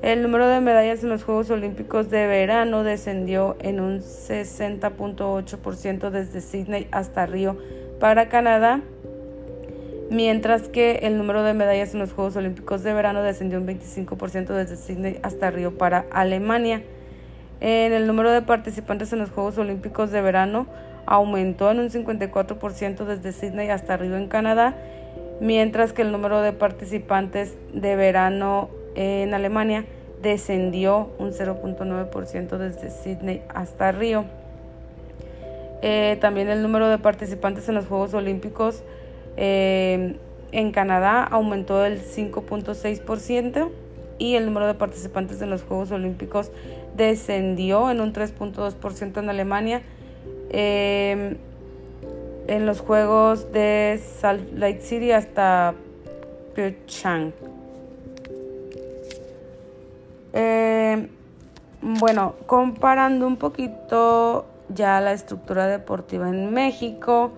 El 0.00 0.22
número 0.22 0.48
de 0.48 0.60
medallas 0.60 1.02
en 1.02 1.08
los 1.08 1.24
Juegos 1.24 1.50
Olímpicos 1.50 2.08
de 2.08 2.24
verano 2.26 2.84
descendió 2.84 3.56
en 3.60 3.80
un 3.80 3.98
60.8% 3.98 6.10
desde 6.10 6.40
Sydney 6.40 6.86
hasta 6.92 7.26
Río 7.26 7.58
para 7.98 8.28
Canadá 8.28 8.80
mientras 10.10 10.68
que 10.68 11.00
el 11.02 11.18
número 11.18 11.42
de 11.42 11.54
medallas 11.54 11.94
en 11.94 12.00
los 12.00 12.12
Juegos 12.12 12.36
Olímpicos 12.36 12.82
de 12.82 12.92
verano 12.92 13.22
descendió 13.22 13.58
un 13.58 13.66
25% 13.66 14.48
desde 14.48 14.76
Sydney 14.76 15.18
hasta 15.22 15.50
Río 15.50 15.76
para 15.76 16.06
Alemania. 16.10 16.82
En 17.60 17.92
el 17.92 18.06
número 18.06 18.30
de 18.30 18.42
participantes 18.42 19.12
en 19.12 19.18
los 19.18 19.30
Juegos 19.30 19.58
Olímpicos 19.58 20.10
de 20.10 20.20
verano 20.20 20.66
aumentó 21.08 21.70
en 21.70 21.80
un 21.80 21.90
54% 21.90 23.04
desde 23.04 23.32
Sydney 23.32 23.70
hasta 23.70 23.96
Río 23.96 24.16
en 24.16 24.28
Canadá, 24.28 24.76
mientras 25.40 25.92
que 25.92 26.02
el 26.02 26.12
número 26.12 26.42
de 26.42 26.52
participantes 26.52 27.56
de 27.72 27.96
verano 27.96 28.68
en 28.94 29.34
Alemania 29.34 29.84
descendió 30.22 31.10
un 31.18 31.30
0.9% 31.30 32.58
desde 32.58 32.90
Sydney 32.90 33.42
hasta 33.48 33.92
Río. 33.92 34.24
Eh, 35.80 36.18
también 36.20 36.48
el 36.48 36.62
número 36.62 36.88
de 36.88 36.98
participantes 36.98 37.68
en 37.68 37.76
los 37.76 37.86
Juegos 37.86 38.12
Olímpicos 38.12 38.82
eh, 39.36 40.16
en 40.50 40.72
Canadá 40.72 41.22
aumentó 41.22 41.84
el 41.84 42.00
5.6% 42.00 43.70
y 44.18 44.34
el 44.34 44.46
número 44.46 44.66
de 44.66 44.74
participantes 44.74 45.40
en 45.40 45.50
los 45.50 45.62
Juegos 45.62 45.92
Olímpicos 45.92 46.50
descendió 46.96 47.90
en 47.90 48.00
un 48.00 48.12
3.2% 48.12 49.18
en 49.18 49.30
Alemania. 49.30 49.82
Eh, 50.50 51.36
en 52.48 52.64
los 52.66 52.80
Juegos 52.80 53.52
de 53.52 54.00
Salt 54.20 54.52
Lake 54.54 54.80
City 54.80 55.12
hasta 55.12 55.74
Pyeongchang. 56.54 57.32
Eh, 60.32 61.08
bueno, 61.82 62.34
comparando 62.46 63.26
un 63.26 63.36
poquito 63.36 64.46
ya 64.68 65.00
la 65.00 65.12
estructura 65.12 65.66
deportiva 65.66 66.28
en 66.28 66.52
México. 66.52 67.32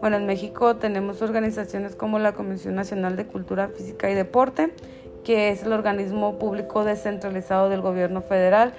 Bueno, 0.00 0.16
en 0.16 0.26
México 0.26 0.76
tenemos 0.76 1.22
organizaciones 1.22 1.96
como 1.96 2.18
la 2.18 2.32
Comisión 2.32 2.74
Nacional 2.74 3.16
de 3.16 3.26
Cultura 3.26 3.68
Física 3.68 4.10
y 4.10 4.14
Deporte, 4.14 4.72
que 5.24 5.50
es 5.50 5.64
el 5.64 5.72
organismo 5.72 6.38
público 6.38 6.84
descentralizado 6.84 7.68
del 7.68 7.80
gobierno 7.80 8.22
federal. 8.22 8.72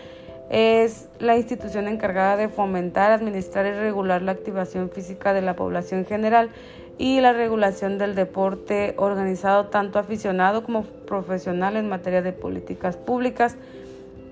Es 0.50 1.10
la 1.20 1.36
institución 1.36 1.88
encargada 1.88 2.38
de 2.38 2.48
fomentar, 2.48 3.12
administrar 3.12 3.66
y 3.66 3.72
regular 3.72 4.22
la 4.22 4.32
activación 4.32 4.90
física 4.90 5.34
de 5.34 5.42
la 5.42 5.56
población 5.56 6.06
general 6.06 6.50
y 6.98 7.22
la 7.22 7.34
regulación 7.34 7.98
del 7.98 8.16
deporte 8.16 8.96
organizado 8.98 9.66
tanto 9.66 10.00
aficionado 10.00 10.64
como 10.64 10.84
profesional 10.84 11.76
en 11.76 11.90
materia 11.90 12.22
de 12.22 12.34
políticas 12.34 12.98
públicas. 12.98 13.56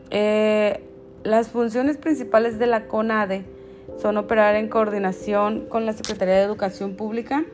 Eh, 0.10 0.82
las 1.24 1.50
funciones 1.50 1.98
principales 1.98 2.60
de 2.60 2.68
la 2.68 2.88
CONADE 2.88 3.44
son 3.98 4.18
operar 4.18 4.56
en 4.56 4.68
coordinación 4.68 5.66
con 5.68 5.86
la 5.86 5.94
Secretaría 5.94 6.36
de 6.36 6.44
Educación 6.44 6.96
Pública, 6.96 7.46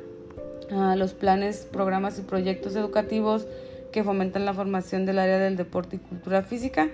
los 0.96 1.14
planes, 1.14 1.68
programas 1.70 2.18
y 2.20 2.22
proyectos 2.22 2.76
educativos 2.76 3.48
que 3.92 4.04
fomentan 4.04 4.46
la 4.46 4.54
formación 4.54 5.06
del 5.06 5.20
área 5.20 5.38
del 5.38 5.58
deporte 5.58 5.98
y 5.98 6.00
cultura 6.00 6.42
física, 6.42 6.90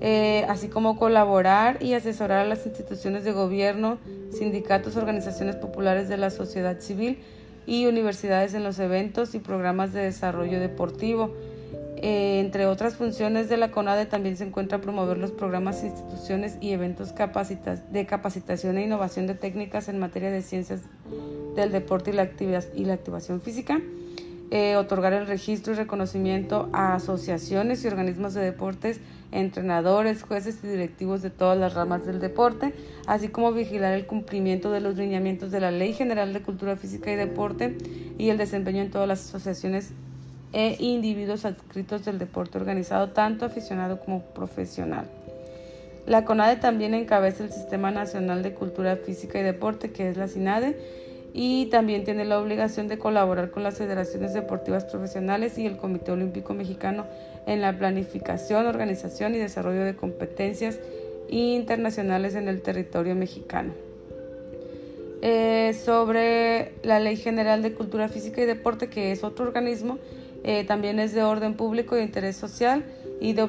eh, 0.00 0.44
así 0.48 0.68
como 0.68 0.98
colaborar 0.98 1.82
y 1.82 1.94
asesorar 1.94 2.40
a 2.40 2.44
las 2.44 2.66
instituciones 2.66 3.24
de 3.24 3.32
gobierno, 3.32 3.98
sindicatos, 4.32 4.96
organizaciones 4.96 5.56
populares 5.56 6.08
de 6.08 6.16
la 6.16 6.30
sociedad 6.30 6.80
civil 6.80 7.18
y 7.66 7.86
universidades 7.86 8.54
en 8.54 8.64
los 8.64 8.78
eventos 8.78 9.34
y 9.34 9.38
programas 9.38 9.92
de 9.92 10.02
desarrollo 10.02 10.58
deportivo. 10.58 11.34
Eh, 12.04 12.40
entre 12.40 12.66
otras 12.66 12.96
funciones 12.96 13.48
de 13.48 13.56
la 13.56 13.70
CONADE 13.70 14.06
también 14.06 14.36
se 14.36 14.42
encuentra 14.42 14.80
promover 14.80 15.18
los 15.18 15.30
programas, 15.30 15.84
instituciones 15.84 16.56
y 16.60 16.72
eventos 16.72 17.14
de 17.14 18.06
capacitación 18.06 18.76
e 18.76 18.82
innovación 18.82 19.28
de 19.28 19.34
técnicas 19.36 19.88
en 19.88 20.00
materia 20.00 20.32
de 20.32 20.42
ciencias 20.42 20.80
del 21.54 21.70
deporte 21.70 22.10
y 22.10 22.14
la, 22.14 22.92
activación 22.92 23.40
física, 23.40 23.80
eh, 24.50 24.74
otorgar 24.74 25.12
el 25.12 25.28
registro 25.28 25.74
y 25.74 25.76
reconocimiento 25.76 26.68
a 26.72 26.94
asociaciones 26.94 27.84
y 27.84 27.86
organismos 27.86 28.34
de 28.34 28.40
deportes, 28.40 29.00
entrenadores, 29.32 30.22
jueces 30.22 30.58
y 30.62 30.68
directivos 30.68 31.22
de 31.22 31.30
todas 31.30 31.58
las 31.58 31.74
ramas 31.74 32.06
del 32.06 32.20
deporte, 32.20 32.74
así 33.06 33.28
como 33.28 33.52
vigilar 33.52 33.94
el 33.94 34.06
cumplimiento 34.06 34.70
de 34.70 34.80
los 34.80 34.96
lineamientos 34.96 35.50
de 35.50 35.60
la 35.60 35.70
Ley 35.70 35.94
General 35.94 36.32
de 36.32 36.42
Cultura 36.42 36.76
Física 36.76 37.10
y 37.10 37.16
Deporte 37.16 37.76
y 38.18 38.28
el 38.28 38.38
desempeño 38.38 38.82
en 38.82 38.90
todas 38.90 39.08
las 39.08 39.26
asociaciones 39.26 39.92
e 40.52 40.76
individuos 40.78 41.44
adscritos 41.44 42.04
del 42.04 42.18
deporte 42.18 42.58
organizado, 42.58 43.08
tanto 43.10 43.46
aficionado 43.46 43.98
como 44.00 44.20
profesional. 44.20 45.06
La 46.06 46.24
CONADE 46.24 46.56
también 46.56 46.94
encabeza 46.94 47.44
el 47.44 47.52
Sistema 47.52 47.90
Nacional 47.90 48.42
de 48.42 48.52
Cultura 48.52 48.96
Física 48.96 49.38
y 49.38 49.42
Deporte, 49.42 49.92
que 49.92 50.08
es 50.08 50.16
la 50.16 50.28
CINADE, 50.28 50.76
y 51.32 51.66
también 51.66 52.04
tiene 52.04 52.24
la 52.24 52.38
obligación 52.38 52.88
de 52.88 52.98
colaborar 52.98 53.50
con 53.50 53.62
las 53.62 53.78
federaciones 53.78 54.34
deportivas 54.34 54.84
profesionales 54.84 55.56
y 55.56 55.66
el 55.66 55.78
Comité 55.78 56.12
Olímpico 56.12 56.52
Mexicano 56.52 57.06
en 57.46 57.60
la 57.60 57.78
planificación, 57.78 58.66
organización 58.66 59.34
y 59.34 59.38
desarrollo 59.38 59.84
de 59.84 59.94
competencias 59.96 60.78
internacionales 61.28 62.34
en 62.34 62.48
el 62.48 62.62
territorio 62.62 63.14
mexicano. 63.14 63.72
Eh, 65.24 65.74
sobre 65.74 66.72
la 66.82 66.98
Ley 66.98 67.16
General 67.16 67.62
de 67.62 67.72
Cultura 67.72 68.08
Física 68.08 68.42
y 68.42 68.44
Deporte, 68.44 68.88
que 68.88 69.12
es 69.12 69.22
otro 69.22 69.44
organismo, 69.46 69.98
eh, 70.44 70.64
también 70.64 70.98
es 70.98 71.14
de 71.14 71.22
orden 71.22 71.54
público 71.54 71.94
de 71.94 72.02
interés 72.02 72.36
social 72.36 72.84
y 73.20 73.32
de 73.32 73.42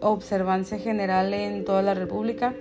observancia 0.00 0.78
general 0.78 1.34
en 1.34 1.64
toda 1.64 1.82
la 1.82 1.92
República. 1.92 2.54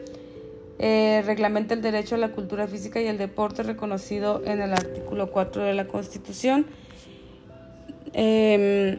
Eh, 0.79 1.23
reglamenta 1.25 1.73
el 1.73 1.81
derecho 1.81 2.15
a 2.15 2.17
la 2.17 2.29
cultura 2.29 2.67
física 2.67 2.99
y 2.99 3.07
el 3.07 3.17
deporte 3.17 3.63
reconocido 3.63 4.41
en 4.45 4.61
el 4.61 4.73
artículo 4.73 5.31
4 5.31 5.63
de 5.63 5.73
la 5.73 5.87
Constitución. 5.87 6.65
Em, 8.13 8.97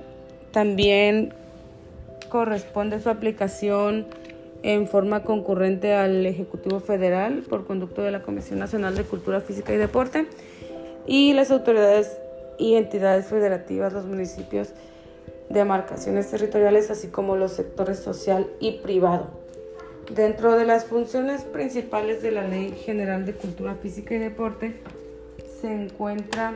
también 0.53 1.35
corresponde 2.33 2.99
su 2.99 3.11
aplicación 3.11 4.07
en 4.63 4.89
forma 4.89 5.23
concurrente 5.23 5.93
al 5.93 6.25
Ejecutivo 6.25 6.81
Federal 6.81 7.45
por 7.47 7.67
conducto 7.67 8.01
de 8.01 8.11
la 8.11 8.23
Comisión 8.23 8.59
Nacional 8.59 8.97
de 8.97 9.05
Cultura 9.05 9.43
Física 9.43 9.75
y 9.75 9.77
Deporte 9.77 10.25
y 11.07 11.35
las 11.35 11.51
autoridades 11.51 12.17
y 12.59 12.77
entidades 12.77 13.27
federativas, 13.27 13.93
los 13.93 14.07
municipios, 14.07 14.71
demarcaciones 15.51 16.31
territoriales, 16.31 16.91
así 16.91 17.09
como 17.09 17.37
los 17.37 17.53
sectores 17.53 17.99
social 17.99 18.47
y 18.61 18.79
privado. 18.79 19.29
Dentro 20.11 20.57
de 20.57 20.65
las 20.65 20.87
funciones 20.87 21.43
principales 21.43 22.23
de 22.23 22.31
la 22.31 22.49
Ley 22.49 22.71
General 22.71 23.27
de 23.27 23.35
Cultura 23.35 23.75
Física 23.75 24.15
y 24.15 24.19
Deporte 24.19 24.81
se 25.61 25.71
encuentra 25.71 26.55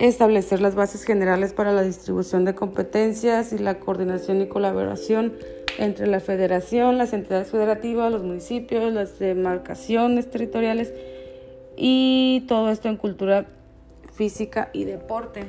establecer 0.00 0.60
las 0.60 0.74
bases 0.74 1.04
generales 1.04 1.52
para 1.52 1.72
la 1.72 1.82
distribución 1.82 2.44
de 2.44 2.54
competencias 2.54 3.52
y 3.52 3.58
la 3.58 3.78
coordinación 3.78 4.40
y 4.40 4.48
colaboración 4.48 5.34
entre 5.78 6.06
la 6.06 6.20
federación, 6.20 6.98
las 6.98 7.12
entidades 7.12 7.50
federativas, 7.50 8.10
los 8.10 8.22
municipios, 8.22 8.92
las 8.92 9.18
demarcaciones 9.18 10.30
territoriales 10.30 10.92
y 11.76 12.44
todo 12.48 12.70
esto 12.70 12.88
en 12.88 12.96
cultura 12.96 13.46
física 14.14 14.70
y 14.72 14.84
deporte. 14.84 15.44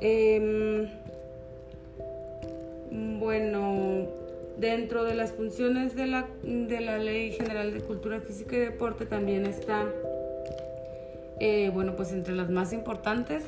Em, 0.00 0.88
bueno, 3.18 4.06
dentro 4.58 5.04
de 5.04 5.14
las 5.14 5.32
funciones 5.32 5.96
de 5.96 6.06
la, 6.06 6.26
de 6.42 6.80
la 6.80 6.98
Ley 6.98 7.32
General 7.32 7.72
de 7.72 7.80
Cultura 7.80 8.20
Física 8.20 8.56
y 8.56 8.60
Deporte 8.60 9.06
también 9.06 9.46
está, 9.46 9.86
eh, 11.38 11.70
bueno, 11.72 11.96
pues 11.96 12.12
entre 12.12 12.34
las 12.34 12.50
más 12.50 12.72
importantes, 12.72 13.44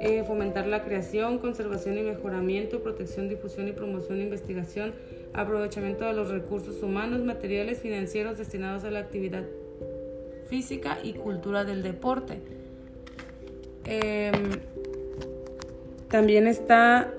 eh, 0.00 0.22
fomentar 0.24 0.66
la 0.66 0.84
creación, 0.84 1.38
conservación 1.38 1.98
y 1.98 2.02
mejoramiento, 2.02 2.82
protección, 2.82 3.28
difusión 3.28 3.66
y 3.66 3.72
promoción, 3.72 4.20
investigación, 4.20 4.94
aprovechamiento 5.32 6.04
de 6.04 6.12
los 6.12 6.28
recursos 6.28 6.82
humanos, 6.82 7.22
materiales, 7.22 7.80
financieros 7.80 8.38
destinados 8.38 8.84
a 8.84 8.90
la 8.90 9.00
actividad 9.00 9.44
física 10.48 10.98
y 11.02 11.14
cultura 11.14 11.64
del 11.64 11.82
deporte. 11.82 12.40
Em, 13.84 14.60
también 16.08 16.46
está 16.46 17.12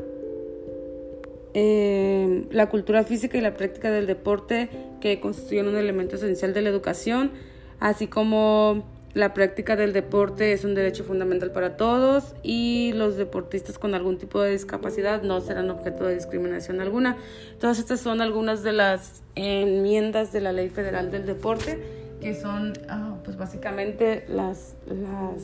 em, 1.53 2.45
la 2.51 2.69
cultura 2.69 3.03
física 3.03 3.37
y 3.37 3.41
la 3.41 3.55
práctica 3.55 3.89
del 3.89 4.05
deporte 4.05 4.69
que 5.01 5.19
constituyen 5.19 5.67
un 5.67 5.75
elemento 5.75 6.15
esencial 6.15 6.53
de 6.53 6.61
la 6.61 6.69
educación, 6.69 7.31
así 7.79 8.07
como 8.07 8.83
la 9.13 9.33
práctica 9.33 9.75
del 9.75 9.93
deporte 9.93 10.53
es 10.53 10.63
un 10.63 10.75
derecho 10.75 11.03
fundamental 11.03 11.51
para 11.51 11.77
todos 11.77 12.35
y 12.43 12.91
los 12.93 13.17
deportistas 13.17 13.79
con 13.79 13.95
algún 13.95 14.17
tipo 14.17 14.41
de 14.41 14.51
discapacidad 14.51 15.23
no 15.23 15.41
serán 15.41 15.69
objeto 15.69 16.05
de 16.05 16.15
discriminación 16.15 16.81
alguna. 16.81 17.17
Todas 17.59 17.79
estas 17.79 17.99
son 17.99 18.21
algunas 18.21 18.63
de 18.63 18.73
las 18.73 19.23
enmiendas 19.35 20.31
de 20.31 20.41
la 20.41 20.51
Ley 20.51 20.69
Federal 20.69 21.09
del 21.09 21.25
Deporte 21.25 21.79
que 22.21 22.33
son 22.35 22.73
ah, 22.89 23.17
pues 23.23 23.37
básicamente 23.37 24.25
las, 24.27 24.75
las 24.87 25.43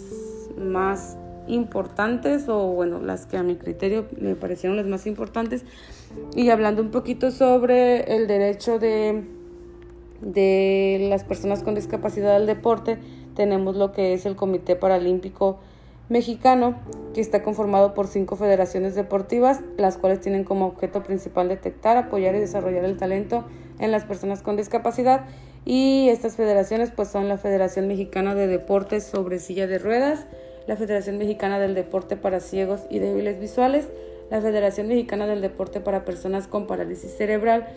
más 0.58 1.18
importantes 1.48 2.48
o 2.48 2.68
bueno, 2.68 3.00
las 3.00 3.26
que 3.26 3.38
a 3.38 3.44
mi 3.44 3.56
criterio 3.56 4.06
me 4.20 4.36
parecieron 4.36 4.78
las 4.78 4.88
más 4.88 5.06
importantes. 5.08 5.66
Y 6.36 6.50
hablando 6.50 6.82
un 6.82 6.92
poquito 6.92 7.32
sobre 7.32 8.16
el 8.16 8.28
derecho 8.28 8.80
de, 8.80 9.24
de 10.22 11.08
las 11.10 11.24
personas 11.24 11.64
con 11.64 11.76
discapacidad 11.76 12.36
al 12.36 12.46
deporte, 12.46 13.00
tenemos 13.36 13.76
lo 13.76 13.92
que 13.92 14.14
es 14.14 14.26
el 14.26 14.36
Comité 14.36 14.76
Paralímpico 14.76 15.60
Mexicano, 16.10 16.76
que 17.14 17.22
está 17.22 17.44
conformado 17.44 17.94
por 17.94 18.08
cinco 18.08 18.36
federaciones 18.36 18.94
deportivas, 18.94 19.62
las 19.78 19.98
cuales 19.98 20.20
tienen 20.20 20.44
como 20.44 20.68
objeto 20.68 21.02
principal 21.02 21.48
detectar, 21.48 21.98
apoyar 21.98 22.36
y 22.36 22.40
desarrollar 22.40 22.86
el 22.86 22.98
talento 22.98 23.46
en 23.80 23.92
las 23.92 24.04
personas 24.04 24.42
con 24.42 24.58
discapacidad. 24.58 25.26
Y 25.66 26.10
estas 26.10 26.36
federaciones 26.36 26.92
pues 26.92 27.08
son 27.08 27.30
la 27.30 27.38
Federación 27.38 27.88
Mexicana 27.88 28.36
de 28.36 28.48
Deportes 28.48 29.06
sobre 29.06 29.40
silla 29.40 29.66
de 29.66 29.80
ruedas, 29.80 30.26
la 30.68 30.76
Federación 30.76 31.18
Mexicana 31.18 31.60
del 31.60 31.74
Deporte 31.74 32.18
para 32.18 32.42
Ciegos 32.42 32.82
y 32.90 33.00
Débiles 33.00 33.40
Visuales, 33.40 33.88
la 34.30 34.42
Federación 34.42 34.88
Mexicana 34.88 35.26
del 35.26 35.42
Deporte 35.42 35.80
para 35.80 36.06
Personas 36.06 36.48
con 36.48 36.68
Parálisis 36.68 37.16
Cerebral 37.16 37.68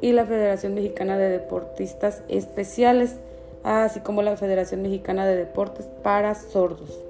y 0.00 0.12
la 0.12 0.24
Federación 0.24 0.74
Mexicana 0.74 1.18
de 1.18 1.28
Deportistas 1.28 2.22
Especiales, 2.28 3.16
así 3.64 4.00
como 4.00 4.22
la 4.22 4.36
Federación 4.36 4.82
Mexicana 4.82 5.26
de 5.26 5.36
Deportes 5.36 5.86
para 6.02 6.34
Sordos. 6.34 7.00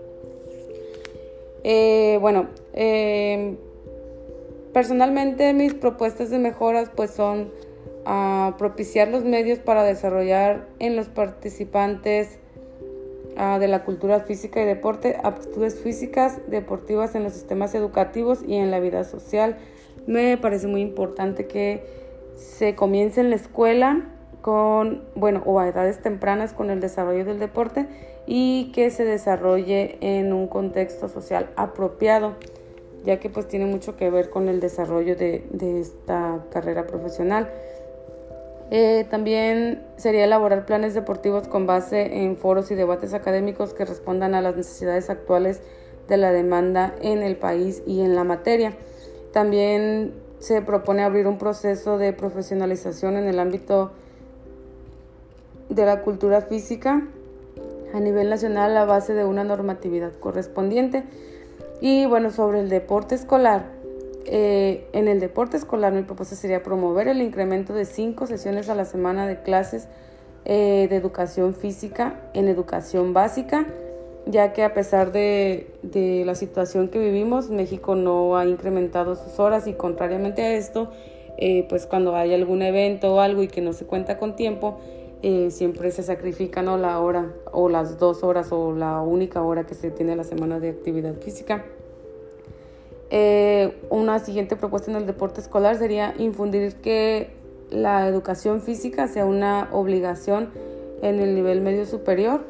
Eh, 1.65 2.19
bueno, 2.21 2.49
eh, 2.73 3.57
personalmente 4.73 5.53
mis 5.53 5.75
propuestas 5.75 6.31
de 6.31 6.39
mejoras 6.39 6.91
pues 6.95 7.11
son 7.11 7.51
ah, 8.07 8.55
propiciar 8.59 9.09
los 9.09 9.25
medios 9.25 9.59
para 9.59 9.83
desarrollar 9.83 10.67
en 10.79 10.97
los 10.97 11.09
participantes 11.09 12.39
de 13.59 13.67
la 13.67 13.83
cultura 13.83 14.21
física 14.21 14.63
y 14.63 14.65
deporte, 14.65 15.19
aptitudes 15.25 15.81
físicas, 15.81 16.39
deportivas 16.47 17.17
en 17.17 17.25
los 17.25 17.33
sistemas 17.33 17.75
educativos 17.75 18.45
y 18.47 18.55
en 18.55 18.71
la 18.71 18.79
vida 18.79 19.03
social. 19.03 19.57
Me 20.07 20.37
parece 20.37 20.69
muy 20.69 20.83
importante 20.83 21.49
que 21.49 21.83
se 22.37 22.77
comience 22.77 23.21
en 23.21 23.31
la 23.31 23.37
escuela 23.37 24.14
con, 24.45 25.05
bueno, 25.15 25.43
o 25.47 25.59
a 25.59 25.69
edades 25.69 26.03
tempranas 26.03 26.53
con 26.53 26.69
el 26.69 26.79
desarrollo 26.79 27.25
del 27.25 27.39
deporte 27.39 27.87
y 28.27 28.73
que 28.75 28.91
se 28.91 29.07
desarrolle 29.07 29.97
en 30.03 30.35
un 30.35 30.49
contexto 30.49 31.09
social 31.09 31.49
apropiado, 31.57 32.35
ya 33.07 33.19
que 33.19 33.31
pues 33.31 33.49
tiene 33.49 33.65
mucho 33.65 33.97
que 33.97 34.11
ver 34.11 34.29
con 34.29 34.51
el 34.51 34.61
desarrollo 34.61 35.17
de, 35.17 35.47
de 35.51 35.81
esta 35.81 36.45
carrera 36.51 36.87
profesional. 36.87 37.49
Eh, 38.71 39.07
también 39.09 39.83
sería 39.97 40.25
elaborar 40.25 40.67
planes 40.67 40.93
deportivos 40.93 41.49
con 41.49 41.67
base 41.67 42.23
en 42.23 42.37
foros 42.37 42.71
y 42.71 42.75
debates 42.75 43.15
académicos 43.15 43.73
que 43.73 43.87
respondan 43.87 44.35
a 44.35 44.43
las 44.43 44.57
necesidades 44.57 45.09
actuales 45.09 45.63
de 46.07 46.19
la 46.19 46.33
demanda 46.33 46.95
en 47.01 47.23
el 47.23 47.37
país 47.37 47.83
y 47.87 48.03
en 48.03 48.15
la 48.15 48.25
materia. 48.25 48.75
También 49.33 50.13
se 50.39 50.61
propone 50.61 51.03
abrir 51.03 51.27
un 51.29 51.39
proceso 51.39 51.97
de 51.97 52.13
profesionalización 52.13 53.17
en 53.17 53.27
el 53.27 53.39
ámbito 53.39 53.93
de 55.75 55.87
la 55.87 56.03
cultura 56.03 56.43
física 56.43 57.07
a 57.93 58.01
nivel 58.01 58.29
nacional 58.29 58.77
a 58.77 58.85
base 58.85 59.15
de 59.15 59.25
una 59.25 59.45
normatividad 59.45 60.13
correspondiente. 60.19 61.05
Y 61.81 62.07
bueno, 62.07 62.31
sobre 62.31 62.61
el 62.61 62.69
deporte 62.69 63.15
escolar, 63.15 63.67
eh, 64.27 64.87
en 64.93 65.07
el 65.07 65.21
deporte 65.21 65.57
escolar 65.57 65.93
mi 65.93 66.03
propuesta 66.03 66.35
sería 66.35 66.63
promover 66.63 67.09
el 67.09 67.21
incremento 67.21 67.75
de 67.75 67.85
cinco 67.85 68.27
sesiones 68.27 68.69
a 68.69 68.75
la 68.75 68.85
semana 68.85 69.27
de 69.27 69.43
clases 69.43 69.87
eh, 70.47 70.87
de 70.89 70.97
educación 70.97 71.55
física 71.55 72.21
en 72.33 72.49
educación 72.49 73.13
básica, 73.13 73.67
ya 74.27 74.53
que 74.53 74.63
a 74.63 74.75
pesar 74.75 75.13
de, 75.13 75.73
la 76.27 76.35
situación 76.35 76.89
que 76.89 76.99
vivimos, 76.99 77.51
México 77.51 77.95
no 77.95 78.37
ha 78.37 78.47
incrementado 78.47 79.15
sus 79.17 79.39
horas 79.39 79.67
y 79.67 79.75
contrariamente 79.75 80.43
a 80.43 80.55
esto, 80.55 80.91
eh, 81.37 81.67
pues 81.69 81.87
cuando 81.87 82.17
hay 82.17 82.33
algún 82.33 82.63
evento 82.63 83.15
o 83.15 83.21
algo 83.21 83.43
y 83.43 83.49
que 83.49 83.61
no 83.61 83.73
se 83.73 83.87
cuenta 83.87 84.19
con 84.19 84.37
tiempo, 84.37 84.79
siempre 85.51 85.91
se 85.91 86.03
sacrifica 86.03 86.63
la 86.63 87.01
hora 87.01 87.33
o 87.51 87.69
las 87.69 87.99
dos 87.99 88.23
horas 88.23 88.53
o 88.53 88.73
la 88.73 89.01
única 89.01 89.43
hora 89.43 89.65
que 89.65 89.75
se 89.75 89.91
tiene 89.91 90.17
la 90.17 90.25
semana 90.25 90.61
de 90.61 90.69
actividad 90.69 91.15
física. 91.15 91.65
Eh, 93.11 93.75
una 93.91 94.19
siguiente 94.19 94.57
propuesta 94.57 94.91
en 94.91 94.99
el 94.99 95.07
deporte 95.07 95.41
escolar 95.41 95.77
sería 95.77 96.15
infundir 96.19 96.75
que 96.77 97.31
la 97.71 98.07
educación 98.07 98.61
física 98.61 99.09
sea 99.09 99.25
una 99.25 99.69
obligación 99.73 100.51
en 101.01 101.21
el 101.21 101.35
nivel 101.35 101.61
medio 101.61 101.87
superior, 101.87 102.43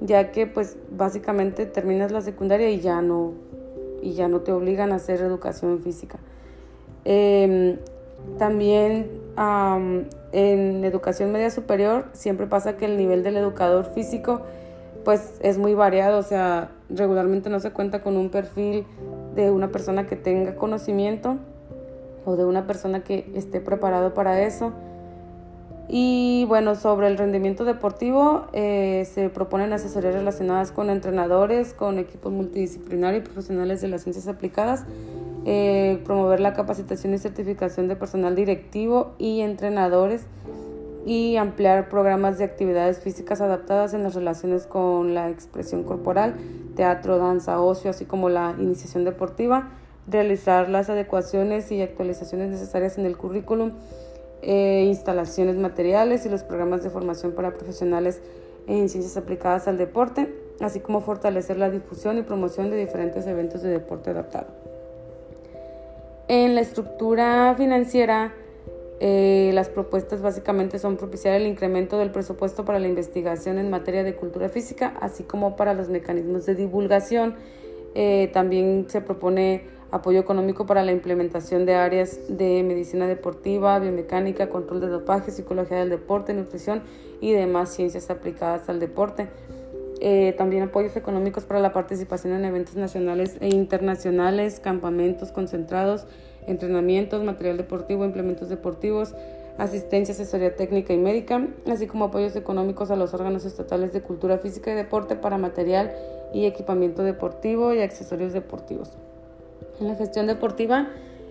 ya 0.00 0.32
que 0.32 0.46
pues 0.46 0.76
básicamente 0.90 1.66
terminas 1.66 2.10
la 2.10 2.20
secundaria 2.20 2.70
y 2.70 2.80
ya 2.80 3.00
no, 3.00 3.32
y 4.02 4.14
ya 4.14 4.28
no 4.28 4.40
te 4.40 4.50
obligan 4.50 4.92
a 4.92 4.96
hacer 4.96 5.20
educación 5.20 5.80
física. 5.82 6.18
Em, 7.04 7.78
también 8.38 9.10
en 10.32 10.84
educación 10.84 11.32
media 11.32 11.50
superior 11.50 12.06
siempre 12.12 12.46
pasa 12.46 12.76
que 12.76 12.86
el 12.86 12.96
nivel 12.96 13.22
del 13.22 13.36
educador 13.36 13.84
físico 13.84 14.42
pues 15.04 15.38
es 15.40 15.58
muy 15.58 15.74
variado, 15.74 16.18
o 16.18 16.22
sea, 16.22 16.70
regularmente 16.90 17.48
no 17.48 17.60
se 17.60 17.70
cuenta 17.70 18.02
con 18.02 18.16
un 18.16 18.30
perfil 18.30 18.84
de 19.34 19.50
una 19.50 19.68
persona 19.68 20.06
que 20.06 20.16
tenga 20.16 20.56
conocimiento 20.56 21.36
o 22.26 22.36
de 22.36 22.44
una 22.44 22.66
persona 22.66 23.02
que 23.04 23.30
esté 23.34 23.60
preparado 23.60 24.12
para 24.12 24.42
eso. 24.42 24.72
Y 25.88 26.44
bueno, 26.48 26.74
sobre 26.74 27.06
el 27.06 27.16
rendimiento 27.16 27.64
deportivo, 27.64 28.48
eh, 28.52 29.08
se 29.10 29.30
proponen 29.30 29.72
asesorías 29.72 30.12
relacionadas 30.12 30.70
con 30.70 30.90
entrenadores, 30.90 31.72
con 31.72 31.96
equipos 31.96 32.30
multidisciplinarios 32.30 33.22
y 33.22 33.24
profesionales 33.24 33.80
de 33.80 33.88
las 33.88 34.02
ciencias 34.02 34.28
aplicadas, 34.28 34.84
eh, 35.50 36.02
promover 36.04 36.40
la 36.40 36.52
capacitación 36.52 37.14
y 37.14 37.18
certificación 37.18 37.88
de 37.88 37.96
personal 37.96 38.36
directivo 38.36 39.14
y 39.16 39.40
entrenadores 39.40 40.26
y 41.06 41.36
ampliar 41.36 41.88
programas 41.88 42.36
de 42.36 42.44
actividades 42.44 43.00
físicas 43.00 43.40
adaptadas 43.40 43.94
en 43.94 44.02
las 44.02 44.14
relaciones 44.14 44.66
con 44.66 45.14
la 45.14 45.30
expresión 45.30 45.84
corporal, 45.84 46.34
teatro, 46.76 47.16
danza, 47.16 47.62
ocio, 47.62 47.88
así 47.88 48.04
como 48.04 48.28
la 48.28 48.56
iniciación 48.58 49.06
deportiva, 49.06 49.70
realizar 50.06 50.68
las 50.68 50.90
adecuaciones 50.90 51.72
y 51.72 51.80
actualizaciones 51.80 52.50
necesarias 52.50 52.98
en 52.98 53.06
el 53.06 53.16
currículum, 53.16 53.72
eh, 54.42 54.84
instalaciones 54.86 55.56
materiales 55.56 56.26
y 56.26 56.28
los 56.28 56.42
programas 56.42 56.82
de 56.82 56.90
formación 56.90 57.32
para 57.32 57.54
profesionales 57.54 58.20
en 58.66 58.90
ciencias 58.90 59.16
aplicadas 59.16 59.66
al 59.66 59.78
deporte, 59.78 60.28
así 60.60 60.80
como 60.80 61.00
fortalecer 61.00 61.56
la 61.56 61.70
difusión 61.70 62.18
y 62.18 62.22
promoción 62.22 62.68
de 62.68 62.76
diferentes 62.76 63.26
eventos 63.26 63.62
de 63.62 63.70
deporte 63.70 64.10
adaptado. 64.10 64.67
En 66.28 66.54
la 66.54 66.60
estructura 66.60 67.54
financiera, 67.56 68.34
eh, 69.00 69.50
las 69.54 69.70
propuestas 69.70 70.20
básicamente 70.20 70.78
son 70.78 70.98
propiciar 70.98 71.34
el 71.34 71.46
incremento 71.46 71.98
del 71.98 72.10
presupuesto 72.10 72.66
para 72.66 72.78
la 72.78 72.86
investigación 72.86 73.58
en 73.58 73.70
materia 73.70 74.04
de 74.04 74.14
cultura 74.14 74.50
física, 74.50 74.92
así 75.00 75.22
como 75.22 75.56
para 75.56 75.72
los 75.72 75.88
mecanismos 75.88 76.44
de 76.44 76.54
divulgación. 76.54 77.34
Eh, 77.94 78.28
también 78.34 78.84
se 78.88 79.00
propone 79.00 79.62
apoyo 79.90 80.20
económico 80.20 80.66
para 80.66 80.82
la 80.82 80.92
implementación 80.92 81.64
de 81.64 81.76
áreas 81.76 82.20
de 82.28 82.62
medicina 82.62 83.06
deportiva, 83.06 83.78
biomecánica, 83.78 84.50
control 84.50 84.82
de 84.82 84.88
dopaje, 84.88 85.30
psicología 85.30 85.78
del 85.78 85.88
deporte, 85.88 86.34
nutrición 86.34 86.82
y 87.22 87.32
demás 87.32 87.70
ciencias 87.74 88.10
aplicadas 88.10 88.68
al 88.68 88.80
deporte. 88.80 89.28
Eh, 90.00 90.34
también 90.38 90.62
apoyos 90.62 90.96
económicos 90.96 91.44
para 91.44 91.58
la 91.60 91.72
participación 91.72 92.32
en 92.34 92.44
eventos 92.44 92.76
nacionales 92.76 93.36
e 93.40 93.48
internacionales, 93.48 94.60
campamentos 94.60 95.32
concentrados, 95.32 96.06
entrenamientos, 96.46 97.24
material 97.24 97.56
deportivo, 97.56 98.04
implementos 98.04 98.48
deportivos, 98.48 99.14
asistencia, 99.58 100.14
asesoría 100.14 100.54
técnica 100.54 100.94
y 100.94 100.98
médica, 100.98 101.48
así 101.68 101.88
como 101.88 102.06
apoyos 102.06 102.36
económicos 102.36 102.92
a 102.92 102.96
los 102.96 103.12
órganos 103.12 103.44
estatales 103.44 103.92
de 103.92 104.00
cultura 104.00 104.38
física 104.38 104.70
y 104.70 104.74
deporte 104.74 105.16
para 105.16 105.36
material 105.36 105.92
y 106.32 106.46
equipamiento 106.46 107.02
deportivo 107.02 107.74
y 107.74 107.80
accesorios 107.80 108.32
deportivos. 108.32 108.90
En 109.80 109.88
la 109.88 109.96
gestión 109.96 110.28
deportiva 110.28 110.90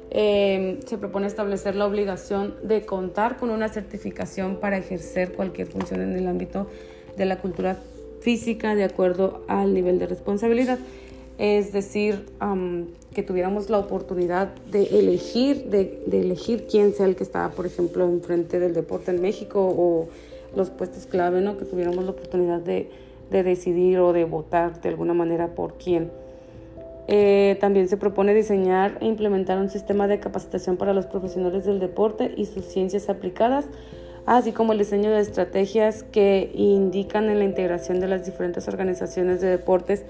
eh, 0.10 0.80
se 0.86 0.98
propone 0.98 1.28
establecer 1.28 1.76
la 1.76 1.86
obligación 1.86 2.56
de 2.64 2.86
contar 2.86 3.38
con 3.38 3.50
una 3.50 3.70
certificación 3.70 4.58
para 4.58 4.78
ejercer 4.78 5.34
cualquier 5.34 5.68
función 5.68 6.02
en 6.02 6.16
el 6.18 6.28
ámbito 6.28 6.68
de 7.16 7.26
la 7.26 7.38
cultura 7.40 7.78
física 8.28 8.76
de 8.76 8.84
acuerdo 8.84 9.46
al 9.48 9.74
nivel 9.74 10.00
de 10.00 10.06
responsabilidad. 10.06 10.80
Es 11.38 11.72
decir, 11.72 12.26
que 13.14 13.24
tuviéramos 13.24 13.70
la 13.70 13.80
oportunidad 13.80 14.54
de 14.70 15.00
elegir, 15.00 15.70
de, 15.70 16.04
elegir 16.12 16.68
quién 16.70 16.94
sea 16.94 17.06
el 17.06 17.16
que 17.16 17.24
está, 17.24 17.50
por 17.52 17.66
ejemplo, 17.66 18.04
enfrente 18.04 18.60
del 18.60 18.74
deporte 18.74 19.12
en 19.12 19.22
México 19.22 19.62
o 19.62 20.10
los 20.58 20.70
puestos 20.72 21.06
clave, 21.06 21.40
¿no? 21.40 21.58
que 21.58 21.64
tuviéramos 21.64 22.04
la 22.04 22.12
oportunidad 22.12 22.60
de, 22.60 22.90
de 23.32 23.44
decidir 23.44 24.00
o 24.00 24.12
de 24.12 24.26
votar 24.26 24.82
de 24.82 24.90
alguna 24.90 25.14
manera 25.14 25.56
por 25.56 25.76
quién. 25.76 26.12
Eh, 27.08 27.56
también 27.62 27.88
se 27.88 27.96
propone 27.96 28.34
diseñar 28.34 28.98
e 29.00 29.06
implementar 29.06 29.58
un 29.58 29.70
sistema 29.70 30.10
de 30.10 30.20
capacitación 30.20 30.76
para 30.76 30.92
los 30.92 31.06
profesionales 31.06 31.64
del 31.64 31.80
deporte 31.80 32.34
y 32.36 32.46
sus 32.46 32.66
ciencias 32.66 33.08
aplicadas 33.08 33.64
así 34.28 34.52
como 34.52 34.74
el 34.74 34.78
diseño 34.78 35.10
de 35.10 35.22
estrategias 35.22 36.04
que 36.04 36.52
indican 36.54 37.30
en 37.30 37.40
la 37.40 37.46
integración 37.46 38.02
de 38.02 38.08
las 38.08 38.26
diferentes 38.26 38.68
organizaciones 38.68 39.40
de 39.40 39.48
deportes 39.48 40.04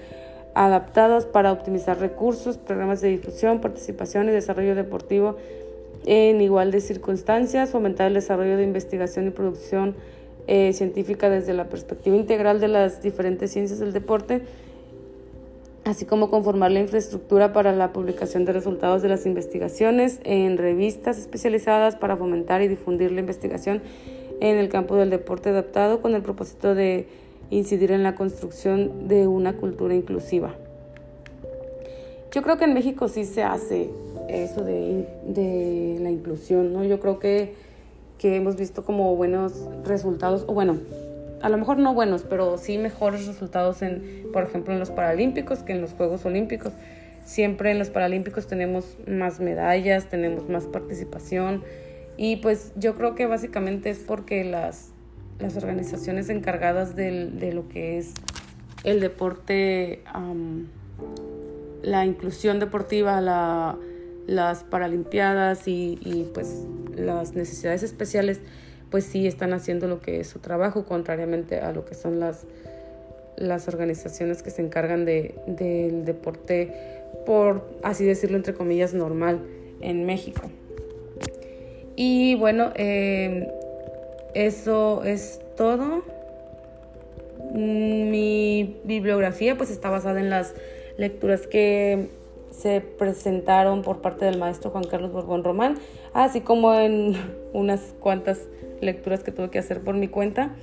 adaptados 0.54 1.24
para 1.24 1.52
optimizar 1.52 2.00
recursos, 2.00 2.58
programas 2.58 3.00
de 3.00 3.10
difusión, 3.10 3.60
participación 3.60 4.28
y 4.28 4.32
desarrollo 4.32 4.74
deportivo 4.74 5.36
en 6.04 6.40
igual 6.40 6.72
de 6.72 6.80
circunstancias, 6.80 7.70
fomentar 7.70 8.08
el 8.08 8.14
desarrollo 8.14 8.56
de 8.56 8.64
investigación 8.64 9.28
y 9.28 9.30
producción 9.30 9.94
eh, 10.48 10.72
científica 10.72 11.30
desde 11.30 11.54
la 11.54 11.68
perspectiva 11.68 12.16
integral 12.16 12.58
de 12.58 12.68
las 12.68 13.00
diferentes 13.00 13.52
ciencias 13.52 13.78
del 13.78 13.92
deporte, 13.92 14.42
así 15.88 16.04
como 16.04 16.28
conformar 16.28 16.70
la 16.70 16.80
infraestructura 16.80 17.52
para 17.54 17.74
la 17.74 17.92
publicación 17.92 18.44
de 18.44 18.52
resultados 18.52 19.00
de 19.00 19.08
las 19.08 19.24
investigaciones 19.24 20.20
en 20.24 20.58
revistas 20.58 21.18
especializadas 21.18 21.96
para 21.96 22.16
fomentar 22.16 22.60
y 22.60 22.68
difundir 22.68 23.10
la 23.10 23.20
investigación 23.20 23.80
en 24.40 24.58
el 24.58 24.68
campo 24.68 24.96
del 24.96 25.08
deporte 25.08 25.48
adaptado 25.48 26.02
con 26.02 26.14
el 26.14 26.22
propósito 26.22 26.74
de 26.74 27.08
incidir 27.50 27.90
en 27.90 28.02
la 28.02 28.14
construcción 28.14 29.08
de 29.08 29.26
una 29.26 29.54
cultura 29.54 29.94
inclusiva. 29.94 30.54
Yo 32.32 32.42
creo 32.42 32.58
que 32.58 32.64
en 32.64 32.74
México 32.74 33.08
sí 33.08 33.24
se 33.24 33.42
hace 33.42 33.88
eso 34.28 34.62
de, 34.62 35.98
la 36.02 36.10
inclusión, 36.10 36.74
¿no? 36.74 36.84
Yo 36.84 37.00
creo 37.00 37.18
que, 37.18 37.54
que 38.18 38.36
hemos 38.36 38.56
visto 38.56 38.84
como 38.84 39.16
buenos 39.16 39.54
resultados, 39.84 40.44
o 40.46 40.52
bueno, 40.52 40.76
a 41.42 41.48
lo 41.48 41.58
mejor 41.58 41.78
no 41.78 41.94
buenos, 41.94 42.22
pero 42.22 42.58
sí 42.58 42.78
mejores 42.78 43.26
resultados 43.26 43.82
en, 43.82 44.26
por 44.32 44.44
ejemplo, 44.44 44.72
en 44.72 44.80
los 44.80 44.90
Paralímpicos 44.90 45.60
que 45.60 45.72
en 45.72 45.80
los 45.80 45.92
Juegos 45.92 46.24
Olímpicos. 46.24 46.72
Siempre 47.24 47.70
en 47.70 47.78
los 47.78 47.90
Paralímpicos 47.90 48.46
tenemos 48.46 48.96
más 49.06 49.38
medallas, 49.40 50.08
tenemos 50.08 50.48
más 50.48 50.64
participación 50.64 51.62
y 52.16 52.36
pues 52.36 52.72
yo 52.76 52.94
creo 52.94 53.14
que 53.14 53.26
básicamente 53.26 53.90
es 53.90 53.98
porque 53.98 54.44
las, 54.44 54.92
las 55.38 55.56
organizaciones 55.56 56.30
encargadas 56.30 56.96
de 56.96 57.52
lo 57.52 57.68
que 57.68 57.98
es 57.98 58.14
el 58.84 59.00
deporte, 59.00 60.02
la 61.82 62.06
inclusión 62.06 62.58
deportiva, 62.60 63.20
la, 63.20 63.76
las 64.26 64.64
Paralimpiadas 64.64 65.68
y, 65.68 65.98
y 66.02 66.30
pues 66.32 66.64
las 66.96 67.34
necesidades 67.34 67.82
especiales, 67.82 68.40
pues 68.90 69.04
sí 69.04 69.26
están 69.26 69.52
haciendo 69.52 69.86
lo 69.86 70.00
que 70.00 70.20
es 70.20 70.28
su 70.28 70.38
trabajo, 70.38 70.84
contrariamente 70.84 71.60
a 71.60 71.72
lo 71.72 71.84
que 71.84 71.94
son 71.94 72.20
las, 72.20 72.44
las 73.36 73.68
organizaciones 73.68 74.42
que 74.42 74.50
se 74.50 74.62
encargan 74.62 75.04
de, 75.04 75.34
del 75.46 76.04
deporte, 76.04 76.74
por 77.26 77.62
así 77.82 78.04
decirlo, 78.04 78.36
entre 78.36 78.54
comillas, 78.54 78.94
normal 78.94 79.40
en 79.80 80.06
México. 80.06 80.50
Y 81.96 82.36
bueno, 82.36 82.72
em, 82.76 83.46
eso 84.34 85.02
es 85.04 85.40
todo. 85.56 86.04
Mi 87.52 88.80
bibliografía 88.84 89.56
pues 89.56 89.70
está 89.70 89.90
basada 89.90 90.20
en 90.20 90.30
las 90.30 90.54
lecturas 90.96 91.46
que 91.46 92.08
se 92.50 92.80
presentaron 92.80 93.82
por 93.82 94.00
parte 94.00 94.24
del 94.24 94.38
maestro 94.38 94.70
Juan 94.70 94.84
Carlos 94.84 95.12
Borbón 95.12 95.44
Román, 95.44 95.78
así 96.12 96.40
como 96.40 96.74
en 96.74 97.16
unas 97.52 97.94
cuantas 98.00 98.48
lecturas 98.80 99.22
que 99.22 99.32
tuve 99.32 99.50
que 99.50 99.58
hacer 99.58 99.80
por 99.80 99.94
mi 99.94 100.08
cuenta. 100.08 100.54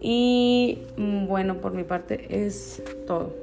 Y 0.00 0.82
mm, 0.96 1.26
bueno, 1.26 1.60
por 1.60 1.72
mi 1.72 1.84
parte 1.84 2.44
es 2.44 2.82
todo. 3.06 3.34